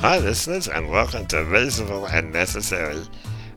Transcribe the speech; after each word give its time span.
Hi, 0.00 0.16
listeners, 0.16 0.66
and 0.66 0.88
welcome 0.88 1.26
to 1.26 1.44
Reasonable 1.44 2.06
and 2.06 2.32
Necessary, 2.32 3.02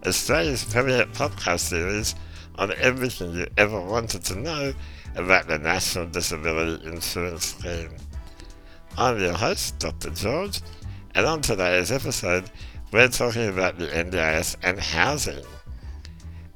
Australia's 0.05 0.65
premier 0.65 1.05
podcast 1.05 1.61
series 1.61 2.15
on 2.55 2.73
everything 2.73 3.33
you 3.33 3.47
ever 3.55 3.79
wanted 3.79 4.25
to 4.25 4.37
know 4.37 4.73
about 5.15 5.47
the 5.47 5.57
National 5.57 6.05
Disability 6.05 6.85
Insurance 6.85 7.55
Scheme. 7.55 7.91
I'm 8.97 9.21
your 9.21 9.31
host, 9.31 9.79
Dr. 9.79 10.09
George, 10.09 10.59
and 11.15 11.25
on 11.25 11.39
today's 11.39 11.93
episode, 11.93 12.51
we're 12.91 13.07
talking 13.07 13.47
about 13.47 13.77
the 13.77 13.87
NDIS 13.87 14.57
and 14.63 14.77
housing. 14.77 15.45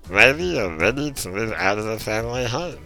Maybe 0.10 0.44
you're 0.44 0.78
ready 0.78 1.14
to 1.14 1.30
move 1.30 1.54
out 1.54 1.78
of 1.78 1.86
the 1.86 1.98
family 1.98 2.44
home, 2.44 2.86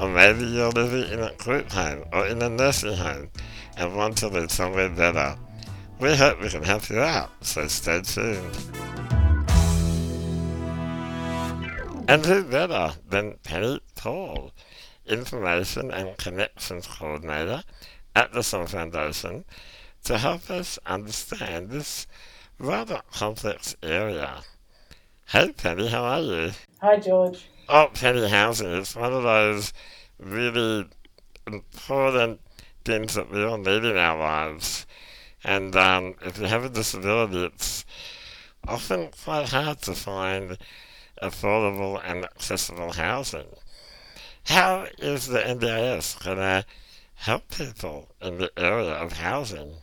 or 0.00 0.08
maybe 0.08 0.44
you're 0.44 0.72
living 0.72 1.08
in 1.08 1.20
a 1.20 1.32
group 1.34 1.70
home 1.70 2.02
or 2.12 2.26
in 2.26 2.42
a 2.42 2.48
nursing 2.48 2.96
home 2.96 3.30
and 3.76 3.96
want 3.96 4.18
to 4.18 4.26
live 4.26 4.50
somewhere 4.50 4.88
better. 4.88 5.36
We 5.98 6.14
hope 6.14 6.42
we 6.42 6.50
can 6.50 6.62
help 6.62 6.90
you 6.90 7.00
out, 7.00 7.30
so 7.40 7.66
stay 7.68 8.02
tuned. 8.02 8.54
And 12.06 12.24
who 12.24 12.44
better 12.44 12.92
than 13.08 13.38
Penny 13.42 13.80
Paul, 13.94 14.52
Information 15.06 15.90
and 15.90 16.18
Connections 16.18 16.86
Coordinator 16.86 17.62
at 18.14 18.32
the 18.32 18.42
Summer 18.42 18.66
Foundation, 18.66 19.46
to 20.04 20.18
help 20.18 20.50
us 20.50 20.78
understand 20.84 21.70
this 21.70 22.06
rather 22.58 23.00
complex 23.10 23.74
area. 23.82 24.42
Hey 25.28 25.52
Penny, 25.52 25.88
how 25.88 26.04
are 26.04 26.20
you? 26.20 26.50
Hi 26.82 26.98
George. 26.98 27.48
Oh, 27.70 27.88
Penny, 27.94 28.28
housing 28.28 28.70
is 28.70 28.94
one 28.94 29.14
of 29.14 29.22
those 29.22 29.72
really 30.20 30.88
important 31.46 32.40
things 32.84 33.14
that 33.14 33.30
we 33.30 33.42
all 33.42 33.58
need 33.58 33.84
in 33.84 33.96
our 33.96 34.18
lives. 34.18 34.85
And 35.46 35.76
um, 35.76 36.16
if 36.22 36.40
you 36.40 36.46
have 36.46 36.64
a 36.64 36.68
disability, 36.68 37.44
it's 37.44 37.84
often 38.66 39.10
quite 39.24 39.48
hard 39.48 39.80
to 39.82 39.94
find 39.94 40.58
affordable 41.22 42.02
and 42.04 42.24
accessible 42.24 42.92
housing. 42.92 43.46
How 44.46 44.88
is 44.98 45.28
the 45.28 45.38
NDIS 45.38 46.24
going 46.24 46.38
to 46.38 46.64
help 47.14 47.48
people 47.48 48.08
in 48.20 48.38
the 48.38 48.50
area 48.58 48.94
of 48.94 49.12
housing? 49.12 49.76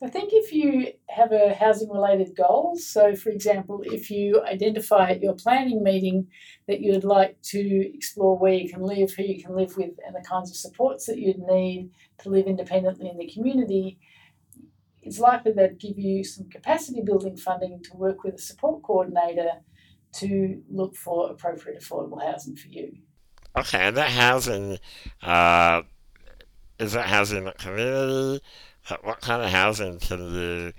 I 0.00 0.08
think 0.08 0.30
if 0.32 0.52
you 0.52 0.92
have 1.08 1.32
a 1.32 1.52
housing 1.52 1.90
related 1.90 2.36
goal, 2.36 2.76
so 2.76 3.16
for 3.16 3.30
example, 3.30 3.82
if 3.84 4.08
you 4.08 4.40
identify 4.44 5.10
at 5.10 5.20
your 5.20 5.34
planning 5.34 5.82
meeting 5.82 6.28
that 6.68 6.80
you 6.80 6.92
would 6.92 7.04
like 7.04 7.42
to 7.42 7.92
explore 7.92 8.38
where 8.38 8.54
you 8.54 8.70
can 8.70 8.82
live, 8.82 9.12
who 9.12 9.24
you 9.24 9.42
can 9.42 9.56
live 9.56 9.76
with, 9.76 9.98
and 10.06 10.14
the 10.14 10.26
kinds 10.26 10.48
of 10.48 10.56
supports 10.56 11.06
that 11.06 11.18
you'd 11.18 11.40
need 11.40 11.90
to 12.18 12.28
live 12.28 12.46
independently 12.46 13.10
in 13.10 13.18
the 13.18 13.30
community, 13.30 13.98
it's 15.02 15.18
likely 15.18 15.52
they'd 15.52 15.78
give 15.78 15.98
you 15.98 16.24
some 16.24 16.48
capacity 16.48 17.02
building 17.02 17.36
funding 17.36 17.82
to 17.84 17.96
work 17.96 18.22
with 18.22 18.34
a 18.34 18.38
support 18.38 18.82
coordinator 18.82 19.62
to 20.12 20.62
look 20.70 20.96
for 20.96 21.30
appropriate 21.30 21.80
affordable 21.80 22.22
housing 22.22 22.56
for 22.56 22.68
you. 22.68 22.92
Okay, 23.56 23.78
and 23.78 23.96
that 23.96 24.10
housing, 24.10 24.78
uh, 25.22 25.82
is 26.78 26.92
that 26.92 27.06
housing 27.06 27.38
in 27.38 27.44
the 27.44 27.52
community? 27.52 28.44
What 29.02 29.20
kind 29.20 29.42
of 29.42 29.50
housing 29.50 29.98
can 29.98 30.34
you 30.34 30.72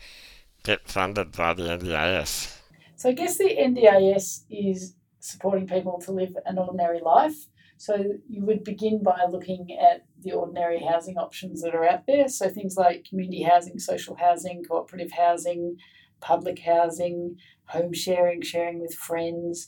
get 0.64 0.88
funded 0.88 1.32
by 1.32 1.54
the 1.54 1.64
NDIS? 1.64 2.58
So 2.96 3.10
I 3.10 3.14
guess 3.14 3.38
the 3.38 3.46
NDIS 3.46 4.44
is 4.50 4.96
supporting 5.20 5.68
people 5.68 6.00
to 6.06 6.12
live 6.12 6.36
an 6.46 6.58
ordinary 6.58 7.00
life. 7.00 7.48
So 7.82 8.20
you 8.30 8.46
would 8.46 8.64
begin 8.64 9.02
by 9.02 9.26
looking 9.28 9.76
at 9.76 10.06
the 10.22 10.34
ordinary 10.34 10.82
housing 10.82 11.18
options 11.18 11.64
that 11.64 11.74
are 11.74 11.84
out 11.84 12.06
there. 12.06 12.28
So 12.28 12.48
things 12.48 12.76
like 12.78 13.08
community 13.10 13.42
housing, 13.42 13.80
social 13.80 14.16
housing, 14.18 14.64
cooperative 14.64 15.12
housing, 15.14 15.78
public 16.20 16.60
housing, 16.60 17.38
home 17.66 17.92
sharing, 17.92 18.44
sharing 18.44 18.80
with 18.82 18.94
friends, 18.94 19.68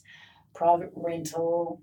private 0.54 0.92
rental, 0.94 1.82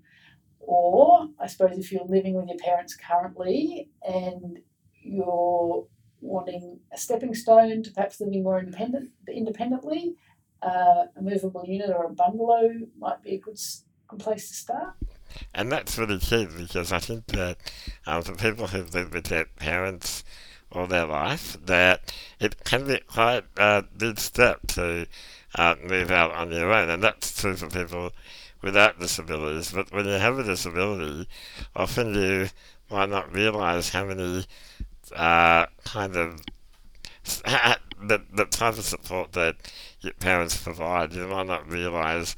or 0.58 1.28
I 1.38 1.48
suppose 1.48 1.76
if 1.76 1.92
you're 1.92 2.06
living 2.06 2.32
with 2.32 2.48
your 2.48 2.56
parents 2.56 2.96
currently 2.96 3.90
and 4.02 4.60
you're 5.02 5.86
wanting 6.22 6.80
a 6.94 6.96
stepping 6.96 7.34
stone 7.34 7.82
to 7.82 7.90
perhaps 7.90 8.22
living 8.22 8.42
more 8.42 8.58
independent 8.58 9.10
independently, 9.28 10.14
uh, 10.62 11.08
a 11.14 11.20
movable 11.20 11.66
unit 11.66 11.90
or 11.90 12.06
a 12.06 12.14
bungalow 12.14 12.70
might 12.98 13.22
be 13.22 13.34
a 13.34 13.38
good 13.38 13.58
good 14.08 14.20
place 14.20 14.48
to 14.48 14.54
start. 14.54 14.94
And 15.54 15.70
that's 15.70 15.98
really 15.98 16.18
key 16.18 16.46
because 16.46 16.92
I 16.92 16.98
think 16.98 17.26
that 17.28 17.58
um, 18.06 18.22
for 18.22 18.34
people 18.34 18.66
who 18.68 18.82
live 18.84 19.12
with 19.12 19.24
their 19.24 19.44
parents 19.44 20.24
all 20.70 20.86
their 20.86 21.06
life, 21.06 21.56
that 21.64 22.14
it 22.40 22.64
can 22.64 22.86
be 22.86 22.98
quite 22.98 23.44
a 23.56 23.82
big 23.82 24.18
step 24.18 24.66
to 24.68 25.06
uh, 25.54 25.74
move 25.82 26.10
out 26.10 26.32
on 26.32 26.50
your 26.50 26.72
own, 26.72 26.88
and 26.88 27.02
that's 27.02 27.38
true 27.40 27.54
for 27.56 27.68
people 27.68 28.12
without 28.62 28.98
disabilities. 28.98 29.72
But 29.72 29.92
when 29.92 30.06
you 30.06 30.12
have 30.12 30.38
a 30.38 30.44
disability, 30.44 31.28
often 31.76 32.14
you 32.14 32.48
might 32.90 33.10
not 33.10 33.32
realise 33.34 33.90
how 33.90 34.06
many 34.06 34.46
uh, 35.14 35.66
kind 35.84 36.16
of 36.16 36.40
the, 38.02 38.22
the 38.32 38.44
type 38.46 38.78
of 38.78 38.84
support 38.84 39.32
that 39.32 39.56
your 40.00 40.12
parents 40.14 40.56
provide, 40.56 41.12
you 41.12 41.26
might 41.26 41.46
not 41.46 41.68
realise 41.68 42.34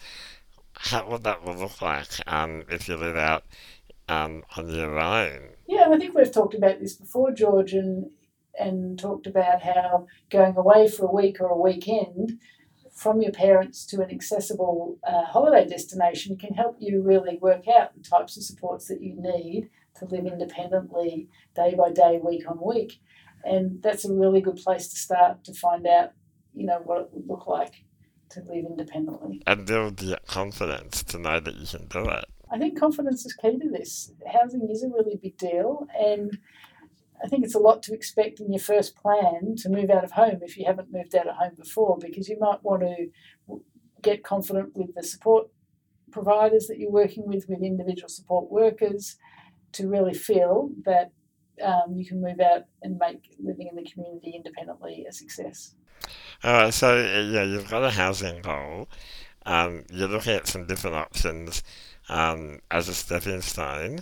what 0.92 1.22
that 1.24 1.44
will 1.44 1.56
look 1.56 1.80
like 1.82 2.08
um, 2.26 2.64
if 2.68 2.88
you 2.88 2.96
live 2.96 3.16
out 3.16 3.44
um, 4.08 4.42
on 4.56 4.68
your 4.68 4.98
own. 4.98 5.40
Yeah, 5.66 5.84
and 5.84 5.94
I 5.94 5.98
think 5.98 6.14
we've 6.14 6.32
talked 6.32 6.54
about 6.54 6.80
this 6.80 6.94
before, 6.94 7.32
George, 7.32 7.72
and 7.72 8.10
and 8.56 8.96
talked 8.98 9.26
about 9.26 9.62
how 9.62 10.06
going 10.30 10.56
away 10.56 10.88
for 10.88 11.06
a 11.06 11.12
week 11.12 11.40
or 11.40 11.48
a 11.48 11.58
weekend 11.58 12.38
from 12.92 13.20
your 13.20 13.32
parents 13.32 13.84
to 13.84 14.00
an 14.00 14.08
accessible 14.08 14.96
uh, 15.04 15.24
holiday 15.24 15.68
destination 15.68 16.36
can 16.36 16.54
help 16.54 16.76
you 16.78 17.02
really 17.02 17.36
work 17.38 17.66
out 17.66 17.92
the 17.96 18.08
types 18.08 18.36
of 18.36 18.44
supports 18.44 18.86
that 18.86 19.02
you 19.02 19.16
need 19.18 19.68
to 19.96 20.04
live 20.04 20.24
independently 20.24 21.28
day 21.56 21.74
by 21.74 21.90
day, 21.90 22.20
week 22.22 22.48
on 22.48 22.60
week. 22.64 23.00
And 23.42 23.82
that's 23.82 24.04
a 24.04 24.12
really 24.12 24.40
good 24.40 24.56
place 24.56 24.86
to 24.88 24.96
start 24.96 25.42
to 25.44 25.52
find 25.52 25.84
out, 25.88 26.12
you 26.54 26.64
know, 26.64 26.78
what 26.84 27.00
it 27.00 27.08
would 27.10 27.26
look 27.26 27.48
like 27.48 27.84
to 28.34 28.40
live 28.40 28.64
independently. 28.66 29.42
And 29.46 29.66
build 29.66 29.96
the 29.96 30.18
confidence 30.26 31.02
to 31.04 31.18
know 31.18 31.40
that 31.40 31.54
you 31.54 31.66
can 31.66 31.86
do 31.88 32.08
it. 32.10 32.24
I 32.50 32.58
think 32.58 32.78
confidence 32.78 33.24
is 33.26 33.32
key 33.32 33.58
to 33.58 33.70
this. 33.70 34.12
Housing 34.32 34.68
is 34.70 34.84
a 34.84 34.88
really 34.88 35.16
big 35.20 35.36
deal, 35.36 35.86
and 35.98 36.38
I 37.24 37.28
think 37.28 37.44
it's 37.44 37.54
a 37.54 37.60
lot 37.60 37.82
to 37.84 37.94
expect 37.94 38.40
in 38.40 38.52
your 38.52 38.60
first 38.60 38.96
plan 38.96 39.54
to 39.58 39.68
move 39.68 39.90
out 39.90 40.04
of 40.04 40.12
home 40.12 40.40
if 40.42 40.56
you 40.56 40.64
haven't 40.66 40.92
moved 40.92 41.14
out 41.14 41.26
of 41.26 41.36
home 41.36 41.54
before, 41.56 41.98
because 41.98 42.28
you 42.28 42.38
might 42.38 42.62
want 42.62 42.82
to 42.82 43.60
get 44.02 44.22
confident 44.22 44.76
with 44.76 44.94
the 44.94 45.02
support 45.02 45.48
providers 46.12 46.66
that 46.66 46.78
you're 46.78 46.90
working 46.90 47.26
with, 47.26 47.46
with 47.48 47.62
individual 47.62 48.08
support 48.08 48.50
workers, 48.50 49.16
to 49.72 49.88
really 49.88 50.14
feel 50.14 50.70
that 50.84 51.10
um, 51.62 51.94
you 51.96 52.04
can 52.04 52.20
move 52.20 52.40
out 52.40 52.64
and 52.82 52.98
make 52.98 53.36
living 53.42 53.68
in 53.68 53.76
the 53.76 53.88
community 53.90 54.32
independently 54.34 55.06
a 55.08 55.12
success. 55.12 55.74
All 56.42 56.52
right, 56.52 56.74
so 56.74 56.96
yeah, 56.96 57.44
you've 57.44 57.70
got 57.70 57.84
a 57.84 57.90
housing 57.90 58.42
goal. 58.42 58.88
Um, 59.46 59.84
you're 59.90 60.08
looking 60.08 60.34
at 60.34 60.46
some 60.46 60.66
different 60.66 60.96
options 60.96 61.62
um, 62.08 62.60
as 62.70 62.88
a 62.88 62.94
stepping 62.94 63.40
stone. 63.40 64.00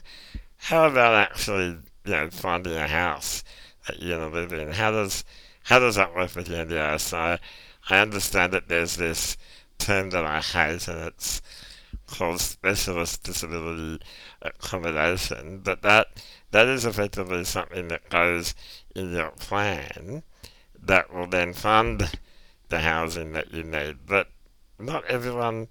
How 0.57 0.87
about 0.87 1.15
actually, 1.15 1.79
you 2.05 2.13
know, 2.13 2.31
finding 2.31 2.75
a 2.75 2.87
house 2.87 3.43
that 3.87 4.01
you're 4.01 4.19
going 4.19 4.31
to 4.31 4.41
live 4.41 4.53
in? 4.53 4.73
How 4.73 4.91
does 4.91 5.25
how 5.65 5.79
does 5.79 5.97
that 5.97 6.15
work 6.15 6.35
with 6.35 6.47
the 6.47 6.55
NDIS? 6.55 7.01
So 7.01 7.39
I 7.91 7.99
understand 7.99 8.53
that 8.53 8.69
there's 8.69 8.97
this 8.97 9.37
term 9.79 10.11
that 10.11 10.25
I 10.25 10.41
hate, 10.41 10.89
and 10.89 11.07
it's 11.07 11.43
called 12.13 12.41
specialist 12.41 13.25
disability 13.25 14.05
accommodation, 14.43 15.61
but 15.65 15.83
that 15.83 16.09
that 16.51 16.69
is 16.69 16.85
effectively 16.85 17.45
something 17.45 17.89
that 17.89 18.09
goes 18.11 18.55
in 18.95 19.13
your 19.13 19.31
plan 19.31 20.23
that 20.81 21.13
will 21.13 21.27
then 21.27 21.55
fund 21.55 22.19
the 22.69 22.81
housing 22.81 23.33
that 23.33 23.53
you 23.53 23.63
need. 23.63 23.99
But 24.07 24.29
not 24.79 25.05
everyone 25.07 25.69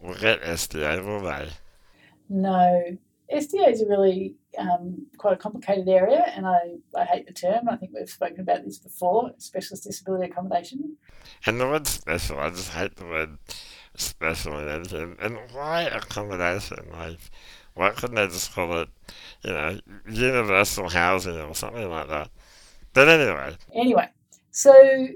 will 0.00 0.14
get 0.14 0.42
SDA, 0.42 1.04
will 1.04 1.20
they? 1.20 1.50
No. 2.28 2.98
SDA 3.32 3.72
is 3.72 3.82
a 3.82 3.86
really 3.86 4.34
um, 4.58 5.06
quite 5.16 5.34
a 5.34 5.36
complicated 5.36 5.88
area, 5.88 6.30
and 6.34 6.46
I, 6.46 6.76
I 6.94 7.04
hate 7.04 7.26
the 7.26 7.32
term. 7.32 7.68
I 7.68 7.76
think 7.76 7.92
we've 7.94 8.08
spoken 8.08 8.40
about 8.40 8.64
this 8.64 8.78
before 8.78 9.32
specialist 9.38 9.84
disability 9.84 10.30
accommodation. 10.30 10.96
And 11.46 11.60
the 11.60 11.66
word 11.66 11.86
special, 11.86 12.38
I 12.38 12.50
just 12.50 12.70
hate 12.70 12.96
the 12.96 13.06
word 13.06 13.38
special 13.96 14.58
in 14.58 14.68
anything. 14.68 15.16
And 15.20 15.38
why 15.52 15.82
accommodation? 15.82 16.78
Like, 16.92 17.18
why 17.74 17.90
couldn't 17.90 18.16
they 18.16 18.26
just 18.26 18.54
call 18.54 18.80
it, 18.80 18.88
you 19.42 19.52
know, 19.52 19.78
universal 20.08 20.88
housing 20.88 21.40
or 21.40 21.54
something 21.54 21.88
like 21.88 22.08
that? 22.08 22.30
But 22.92 23.08
anyway. 23.08 23.56
Anyway, 23.74 24.08
so 24.50 25.08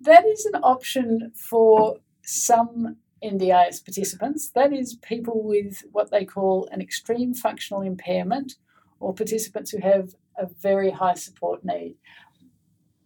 that 0.00 0.24
is 0.24 0.46
an 0.46 0.60
option 0.62 1.32
for 1.34 1.98
some 2.22 2.96
NDIS 3.22 3.84
participants. 3.84 4.50
That 4.50 4.72
is 4.72 4.94
people 4.96 5.42
with 5.42 5.82
what 5.92 6.10
they 6.10 6.24
call 6.24 6.68
an 6.70 6.80
extreme 6.80 7.34
functional 7.34 7.82
impairment 7.82 8.54
or 9.00 9.14
participants 9.14 9.70
who 9.70 9.80
have 9.80 10.14
a 10.36 10.46
very 10.46 10.90
high 10.90 11.14
support 11.14 11.64
need. 11.64 11.96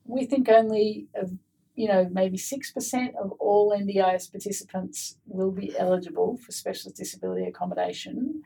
We 0.05 0.27
think 0.27 0.49
only 0.49 1.07
a 1.15 1.27
you 1.75 1.89
know, 1.89 2.09
maybe 2.11 2.37
6% 2.37 3.15
of 3.17 3.33
all 3.39 3.73
NDIS 3.77 4.31
participants 4.31 5.17
will 5.27 5.51
be 5.51 5.77
eligible 5.79 6.37
for 6.37 6.53
specialist 6.53 6.97
disability 6.97 7.47
accommodation, 7.47 8.43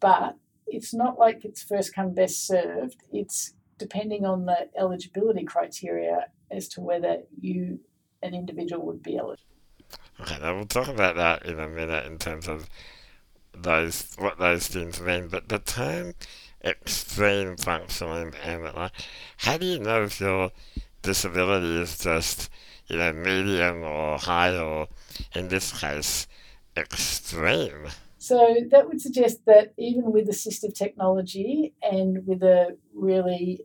but 0.00 0.36
it's 0.66 0.92
not 0.92 1.18
like 1.18 1.44
it's 1.44 1.62
first 1.62 1.94
come, 1.94 2.14
best 2.14 2.46
served. 2.46 2.96
It's 3.12 3.54
depending 3.78 4.24
on 4.24 4.46
the 4.46 4.68
eligibility 4.78 5.44
criteria 5.44 6.26
as 6.50 6.68
to 6.68 6.80
whether 6.80 7.18
you, 7.40 7.80
an 8.22 8.34
individual, 8.34 8.84
would 8.86 9.02
be 9.02 9.16
eligible. 9.16 9.46
Okay, 10.20 10.38
now 10.40 10.54
we'll 10.54 10.66
talk 10.66 10.88
about 10.88 11.16
that 11.16 11.46
in 11.46 11.58
a 11.58 11.68
minute 11.68 12.06
in 12.06 12.18
terms 12.18 12.46
of 12.46 12.68
those 13.52 14.14
what 14.18 14.38
those 14.38 14.68
things 14.68 15.00
mean. 15.00 15.28
But 15.28 15.48
the 15.48 15.58
term 15.58 16.14
extreme 16.62 17.56
functional 17.56 18.16
impairment, 18.16 18.76
like, 18.76 18.92
how 19.38 19.56
do 19.56 19.66
you 19.66 19.78
know 19.78 20.04
if 20.04 20.20
your 20.20 20.50
disability 21.02 21.80
is 21.80 21.98
just 21.98 22.50
you 22.86 22.96
know 22.98 23.12
medium 23.12 23.82
or 23.82 24.18
high 24.18 24.56
or 24.56 24.88
in 25.34 25.48
this 25.48 25.78
case 25.78 26.26
extreme? 26.76 27.88
So 28.18 28.56
that 28.70 28.86
would 28.86 29.00
suggest 29.00 29.46
that 29.46 29.72
even 29.78 30.12
with 30.12 30.28
assistive 30.28 30.74
technology 30.74 31.72
and 31.82 32.26
with 32.26 32.42
a 32.42 32.76
really 32.94 33.64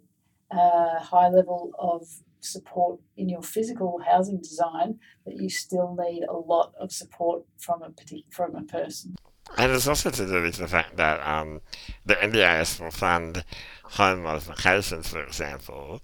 uh, 0.50 1.00
high 1.00 1.28
level 1.30 1.72
of 1.78 2.08
support 2.40 3.00
in 3.18 3.28
your 3.28 3.42
physical 3.42 4.00
housing 4.00 4.38
design, 4.38 5.00
that 5.26 5.36
you 5.36 5.50
still 5.50 5.98
need 6.00 6.24
a 6.30 6.34
lot 6.34 6.74
of 6.80 6.92
support 6.92 7.44
from 7.58 7.82
a 7.82 7.90
particular, 7.90 8.24
from 8.32 8.56
a 8.56 8.64
person. 8.64 9.16
And 9.58 9.72
it's 9.72 9.88
also 9.88 10.10
to 10.10 10.26
do 10.26 10.42
with 10.42 10.56
the 10.56 10.68
fact 10.68 10.98
that 10.98 11.26
um, 11.26 11.62
the 12.06 12.16
NDIS 12.16 12.80
will 12.80 12.92
fund 12.92 13.44
home 13.84 14.24
modifications, 14.24 15.10
for 15.10 15.24
example, 15.24 16.02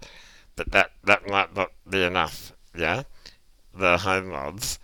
but 0.56 0.72
that, 0.72 0.92
that 1.04 1.28
might 1.28 1.56
not 1.56 1.72
be 1.90 2.04
enough, 2.04 2.54
yeah? 2.76 3.04
The 3.74 3.98
home 3.98 4.30
mods 4.30 4.80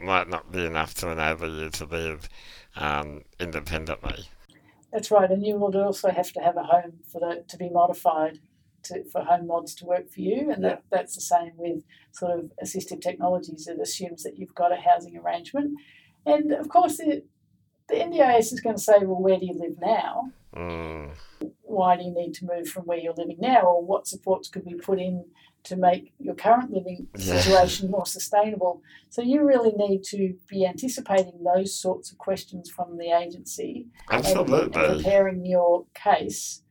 might 0.00 0.28
not 0.28 0.52
be 0.52 0.64
enough 0.64 0.94
to 0.94 1.10
enable 1.10 1.62
you 1.62 1.70
to 1.70 1.84
live 1.84 2.28
um, 2.76 3.22
independently. 3.38 4.26
That's 4.92 5.10
right, 5.10 5.30
and 5.30 5.44
you 5.44 5.56
would 5.56 5.76
also 5.76 6.10
have 6.10 6.32
to 6.32 6.40
have 6.40 6.56
a 6.56 6.62
home 6.62 7.00
for 7.10 7.20
the, 7.20 7.44
to 7.48 7.56
be 7.56 7.68
modified 7.68 8.38
to, 8.84 9.04
for 9.04 9.22
home 9.22 9.46
mods 9.46 9.74
to 9.76 9.84
work 9.84 10.10
for 10.10 10.20
you, 10.20 10.50
and 10.50 10.64
that, 10.64 10.82
that's 10.90 11.14
the 11.14 11.20
same 11.20 11.52
with 11.56 11.82
sort 12.12 12.38
of 12.38 12.50
assistive 12.62 13.00
technologies. 13.00 13.66
It 13.66 13.78
assumes 13.80 14.22
that 14.22 14.38
you've 14.38 14.54
got 14.54 14.72
a 14.72 14.76
housing 14.76 15.16
arrangement, 15.16 15.78
and 16.24 16.52
of 16.52 16.68
course, 16.68 17.00
it, 17.00 17.26
the 17.88 17.96
NDIS 17.96 18.52
is 18.52 18.60
going 18.60 18.76
to 18.76 18.82
say, 18.82 18.98
well, 19.00 19.20
where 19.20 19.38
do 19.38 19.46
you 19.46 19.54
live 19.54 19.78
now? 19.80 20.30
Mm. 20.58 21.10
Why 21.62 21.96
do 21.96 22.02
you 22.02 22.12
need 22.12 22.34
to 22.34 22.46
move 22.46 22.68
from 22.68 22.84
where 22.84 22.98
you're 22.98 23.14
living 23.14 23.36
now, 23.40 23.60
or 23.60 23.84
what 23.84 24.08
supports 24.08 24.48
could 24.48 24.64
be 24.64 24.74
put 24.74 24.98
in 24.98 25.24
to 25.64 25.76
make 25.76 26.12
your 26.18 26.34
current 26.34 26.72
living 26.72 27.06
situation 27.16 27.90
more 27.90 28.06
sustainable? 28.06 28.82
So 29.08 29.22
you 29.22 29.44
really 29.44 29.72
need 29.72 30.02
to 30.04 30.34
be 30.48 30.66
anticipating 30.66 31.44
those 31.44 31.78
sorts 31.78 32.10
of 32.10 32.18
questions 32.18 32.68
from 32.68 32.98
the 32.98 33.12
agency 33.12 33.86
and, 34.10 34.26
and 34.26 34.72
preparing 34.72 35.46
your 35.46 35.86
case 35.94 36.62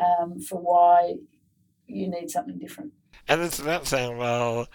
um, 0.00 0.38
for 0.38 0.60
why 0.60 1.14
you 1.86 2.08
need 2.08 2.30
something 2.30 2.58
different. 2.58 2.92
And 3.28 3.40
it's 3.42 3.58
about 3.58 3.86
saying, 3.86 4.16
well, 4.16 4.68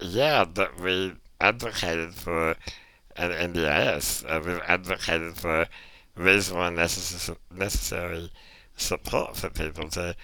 yeah, 0.00 0.44
that 0.54 0.80
we 0.80 1.14
advocated 1.40 2.14
for 2.14 2.56
an 3.16 3.30
NDIS. 3.52 4.24
Uh, 4.28 4.40
we've 4.44 4.60
advocated 4.66 5.36
for 5.36 5.66
reasonable 6.16 6.66
and 6.66 6.78
necess- 6.78 7.36
necessary 7.54 8.30
support 8.76 9.36
for 9.36 9.50
people 9.50 9.88
to 9.90 10.14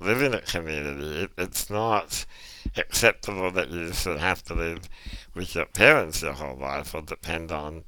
live 0.00 0.22
in 0.22 0.34
a 0.34 0.40
community. 0.40 1.22
It, 1.22 1.30
it's 1.36 1.70
not 1.70 2.24
acceptable 2.76 3.50
that 3.52 3.70
you 3.70 3.92
should 3.92 4.18
have 4.18 4.42
to 4.44 4.54
live 4.54 4.88
with 5.34 5.54
your 5.54 5.66
parents 5.66 6.22
your 6.22 6.32
whole 6.32 6.56
life 6.56 6.94
or 6.94 7.02
depend 7.02 7.52
on 7.52 7.84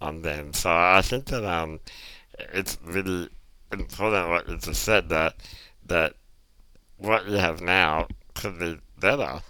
on 0.00 0.22
them. 0.22 0.52
So 0.52 0.70
I 0.70 1.02
think 1.02 1.26
that 1.26 1.44
um, 1.44 1.80
it's 2.52 2.78
really 2.84 3.28
important 3.72 4.28
what 4.28 4.48
you 4.48 4.56
just 4.58 4.82
said 4.82 5.08
that 5.08 5.36
that 5.86 6.14
what 6.98 7.26
you 7.26 7.36
have 7.36 7.60
now 7.60 8.06
could 8.34 8.58
be 8.58 8.78
better, 8.98 9.42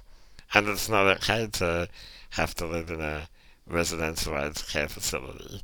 and 0.54 0.68
it's 0.68 0.88
not 0.88 1.06
okay 1.18 1.46
to 1.52 1.88
have 2.30 2.54
to 2.56 2.66
live 2.66 2.90
in 2.90 3.00
a 3.00 3.28
residential 3.66 4.38
aged 4.38 4.68
care 4.68 4.88
facility. 4.88 5.62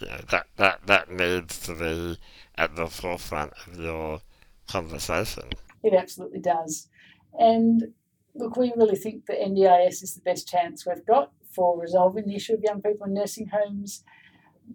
You 0.00 0.06
know, 0.06 0.20
that, 0.30 0.46
that, 0.56 0.86
that 0.86 1.10
needs 1.10 1.58
to 1.60 1.74
be 1.74 2.18
at 2.56 2.76
the 2.76 2.86
forefront 2.86 3.52
of 3.66 3.78
your 3.78 4.20
conversation. 4.68 5.44
It 5.82 5.94
absolutely 5.94 6.40
does. 6.40 6.88
And 7.38 7.92
look, 8.34 8.56
we 8.56 8.72
really 8.76 8.96
think 8.96 9.26
that 9.26 9.40
NDIS 9.40 10.02
is 10.02 10.14
the 10.14 10.20
best 10.20 10.48
chance 10.48 10.86
we've 10.86 11.04
got 11.06 11.32
for 11.50 11.80
resolving 11.80 12.26
the 12.26 12.36
issue 12.36 12.54
of 12.54 12.62
young 12.62 12.80
people 12.80 13.06
in 13.06 13.14
nursing 13.14 13.48
homes. 13.48 14.04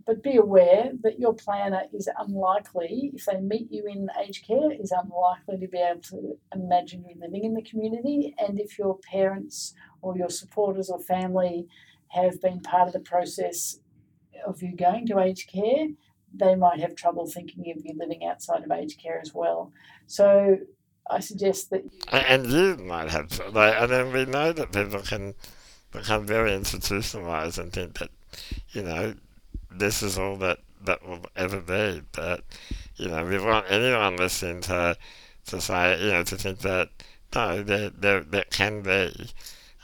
But 0.08 0.24
be 0.24 0.38
aware 0.38 0.92
that 1.04 1.20
your 1.20 1.34
planner 1.34 1.84
is 1.94 2.10
unlikely, 2.18 3.12
if 3.14 3.26
they 3.26 3.40
meet 3.40 3.72
you 3.72 3.86
in 3.86 4.08
aged 4.20 4.48
care, 4.48 4.72
is 4.72 4.92
unlikely 4.92 5.60
to 5.60 5.68
be 5.68 5.78
able 5.78 6.02
to 6.02 6.38
imagine 6.54 7.06
you 7.08 7.16
living 7.22 7.44
in 7.44 7.54
the 7.54 7.62
community. 7.62 8.34
And 8.40 8.60
if 8.60 8.80
your 8.80 8.98
parents 8.98 9.76
or 10.02 10.18
your 10.18 10.30
supporters 10.30 10.90
or 10.90 11.00
family 11.00 11.68
have 12.08 12.42
been 12.42 12.60
part 12.62 12.88
of 12.88 12.94
the 12.94 13.00
process 13.00 13.80
of 14.46 14.62
you 14.62 14.76
going 14.76 15.08
to 15.08 15.20
aged 15.20 15.50
care, 15.52 15.88
they 16.34 16.56
might 16.56 16.80
have 16.80 16.96
trouble 16.96 17.28
thinking 17.28 17.72
of 17.72 17.86
you 17.86 17.94
living 17.96 18.26
outside 18.26 18.64
of 18.64 18.72
aged 18.72 19.02
care 19.02 19.20
as 19.22 19.34
well. 19.34 19.72
So 20.08 20.58
I 21.10 21.20
suggest 21.20 21.70
that 21.70 21.84
And, 22.12 22.44
and 22.46 22.52
you 22.52 22.84
might 22.86 23.10
have, 23.10 23.40
like, 23.54 23.76
and 23.76 23.92
then 23.92 24.14
we 24.14 24.26
know 24.26 24.52
that 24.54 24.72
people 24.72 25.02
can 25.02 25.36
become 25.92 26.26
very 26.26 26.54
institutionalized 26.54 27.60
and 27.60 27.72
think 27.72 28.00
that, 28.00 28.10
you 28.72 28.84
know, 28.84 29.14
this 29.70 30.02
is 30.02 30.18
all 30.18 30.38
that, 30.38 30.60
that 30.84 31.06
will 31.08 31.26
ever 31.36 31.62
be. 31.62 32.02
But, 32.12 32.44
you 32.96 33.10
know, 33.10 33.26
we 33.26 33.38
want 33.40 33.66
anyone 33.70 34.16
listening 34.18 34.62
to, 34.62 34.98
to 35.48 35.62
say, 35.62 36.04
you 36.04 36.12
know, 36.12 36.24
to 36.24 36.36
think 36.36 36.60
that, 36.60 36.90
no, 37.36 37.64
there, 37.64 37.90
there, 37.90 38.22
there 38.22 38.46
can 38.50 38.82
be 38.82 39.30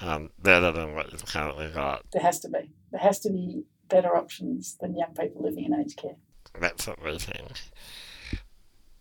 um, 0.01 0.29
better 0.41 0.71
than 0.71 0.95
what 0.95 1.11
you've 1.11 1.25
currently 1.25 1.69
got. 1.69 2.05
there 2.11 2.21
has 2.21 2.39
to 2.41 2.49
be. 2.49 2.71
There 2.91 3.01
has 3.01 3.19
to 3.19 3.29
be 3.29 3.63
better 3.89 4.15
options 4.15 4.77
than 4.79 4.95
young 4.95 5.13
people 5.13 5.43
living 5.43 5.65
in 5.65 5.73
aged 5.73 5.97
care. 5.97 6.15
That's 6.59 6.87
what 6.87 7.03
we 7.03 7.17
think. 7.17 7.51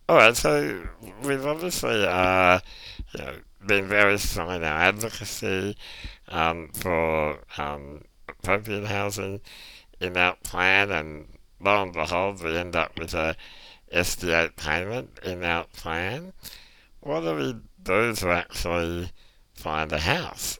All 0.07 0.17
right, 0.17 0.35
so 0.35 0.87
we've 1.23 1.45
obviously 1.45 2.05
uh, 2.05 2.59
you 3.13 3.23
know, 3.23 3.35
been 3.67 3.87
very 3.87 4.17
strong 4.17 4.55
in 4.55 4.63
our 4.63 4.79
advocacy 4.81 5.77
um, 6.29 6.69
for 6.73 7.39
um, 7.57 8.01
appropriate 8.27 8.85
housing 8.85 9.41
in 9.99 10.17
our 10.17 10.35
plan, 10.43 10.91
and 10.91 11.27
lo 11.59 11.83
and 11.83 11.93
behold, 11.93 12.43
we 12.43 12.57
end 12.57 12.75
up 12.75 12.97
with 12.97 13.13
a 13.13 13.35
SDA 13.93 14.55
payment 14.55 15.19
in 15.23 15.43
our 15.43 15.65
plan. 15.65 16.33
What 17.01 17.21
do 17.21 17.35
we 17.35 17.55
do 17.83 18.13
to 18.15 18.29
actually 18.29 19.11
find 19.53 19.91
a 19.91 19.99
house? 19.99 20.59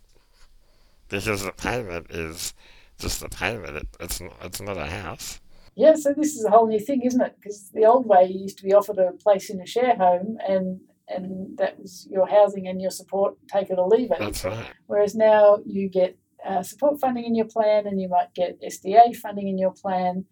Because 1.07 1.43
the 1.43 1.51
payment 1.51 2.11
is 2.11 2.53
just 2.99 3.23
a 3.23 3.29
payment; 3.29 3.77
it, 3.77 3.87
it's 3.99 4.21
not, 4.21 4.33
it's 4.43 4.61
not 4.61 4.77
a 4.77 4.85
house. 4.85 5.39
Yeah, 5.75 5.95
so 5.95 6.13
this 6.13 6.35
is 6.35 6.43
a 6.43 6.49
whole 6.49 6.67
new 6.67 6.79
thing, 6.79 7.03
isn't 7.03 7.21
it? 7.21 7.35
Because 7.39 7.69
the 7.73 7.85
old 7.85 8.05
way 8.05 8.25
you 8.25 8.41
used 8.41 8.57
to 8.57 8.63
be 8.63 8.73
offered 8.73 8.97
a 8.97 9.13
place 9.13 9.49
in 9.49 9.61
a 9.61 9.65
share 9.65 9.95
home 9.95 10.37
and 10.47 10.81
and 11.07 11.57
that 11.57 11.79
was 11.79 12.07
your 12.11 12.27
housing 12.27 12.67
and 12.67 12.81
your 12.81 12.91
support, 12.91 13.35
take 13.47 13.69
it 13.69 13.79
or 13.79 13.87
leave 13.87 14.11
it. 14.11 14.19
That's 14.19 14.45
right. 14.45 14.73
Whereas 14.87 15.15
now 15.15 15.59
you 15.65 15.89
get 15.89 16.17
uh, 16.47 16.63
support 16.63 16.99
funding 16.99 17.25
in 17.25 17.35
your 17.35 17.47
plan 17.47 17.87
and 17.87 17.99
you 17.99 18.07
might 18.07 18.33
get 18.35 18.61
SDA 18.61 19.15
funding 19.15 19.47
in 19.47 19.57
your 19.57 19.71
plan. 19.71 20.25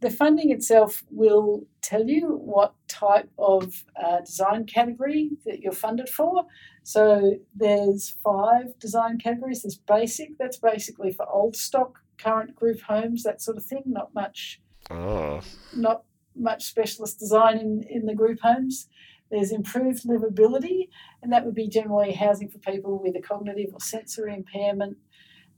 The 0.00 0.10
funding 0.10 0.50
itself 0.52 1.02
will 1.10 1.66
tell 1.82 2.06
you 2.06 2.28
what 2.36 2.74
type 2.86 3.30
of 3.38 3.84
uh, 4.00 4.20
design 4.20 4.64
category 4.64 5.30
that 5.44 5.60
you're 5.60 5.72
funded 5.72 6.08
for. 6.08 6.46
So 6.84 7.38
there's 7.54 8.16
five 8.22 8.78
design 8.78 9.18
categories. 9.18 9.62
There's 9.62 9.78
basic, 9.78 10.38
that's 10.38 10.58
basically 10.58 11.12
for 11.12 11.28
old 11.28 11.56
stock, 11.56 11.98
current 12.16 12.54
group 12.54 12.80
homes, 12.82 13.24
that 13.24 13.42
sort 13.42 13.56
of 13.56 13.64
thing. 13.64 13.82
Not 13.86 14.14
much 14.14 14.60
Oh. 14.90 15.40
not 15.76 16.04
much 16.34 16.64
specialist 16.64 17.18
design 17.18 17.58
in, 17.58 17.82
in 17.90 18.06
the 18.06 18.14
group 18.14 18.38
homes. 18.40 18.88
There's 19.30 19.52
improved 19.52 20.04
livability, 20.04 20.88
and 21.22 21.32
that 21.32 21.44
would 21.44 21.54
be 21.54 21.68
generally 21.68 22.12
housing 22.12 22.48
for 22.48 22.58
people 22.58 22.98
with 23.02 23.14
a 23.16 23.20
cognitive 23.20 23.74
or 23.74 23.80
sensory 23.80 24.32
impairment. 24.34 24.96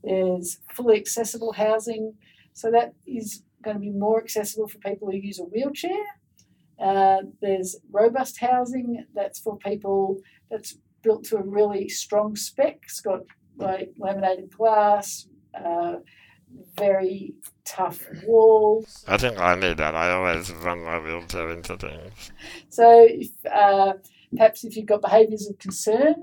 There's 0.03 0.59
fully 0.73 0.97
accessible 0.97 1.53
housing, 1.53 2.15
so 2.53 2.69
that 2.71 2.93
is 3.05 3.43
going 3.61 3.75
to 3.75 3.81
be 3.81 3.91
more 3.91 4.21
accessible 4.21 4.67
for 4.67 4.77
people 4.79 5.09
who 5.09 5.17
use 5.17 5.39
a 5.39 5.43
wheelchair. 5.43 6.05
Uh, 6.79 7.19
there's 7.41 7.75
robust 7.91 8.39
housing 8.39 9.05
that's 9.13 9.39
for 9.39 9.57
people 9.57 10.17
that's 10.49 10.77
built 11.03 11.23
to 11.25 11.37
a 11.37 11.43
really 11.43 11.87
strong 11.89 12.35
spec. 12.35 12.79
It's 12.83 13.01
got 13.01 13.21
like 13.57 13.91
laminated 13.97 14.55
glass, 14.55 15.27
uh, 15.53 15.95
very 16.75 17.33
tough 17.65 18.01
walls. 18.25 19.05
I 19.07 19.17
think 19.17 19.37
I 19.37 19.55
need 19.55 19.77
that. 19.77 19.95
I 19.95 20.11
always 20.11 20.51
run 20.53 20.83
my 20.83 20.99
wheelchair 20.99 21.51
into 21.51 21.77
things. 21.77 22.31
So, 22.69 23.05
if, 23.07 23.29
uh, 23.45 23.93
perhaps 24.35 24.63
if 24.63 24.75
you've 24.75 24.87
got 24.87 25.01
behaviours 25.01 25.47
of 25.47 25.57
concern, 25.59 26.15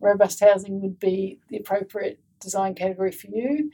robust 0.00 0.40
housing 0.40 0.80
would 0.82 0.98
be 0.98 1.40
the 1.48 1.58
appropriate 1.58 2.20
design 2.40 2.74
category 2.74 3.12
for 3.12 3.28
you. 3.28 3.70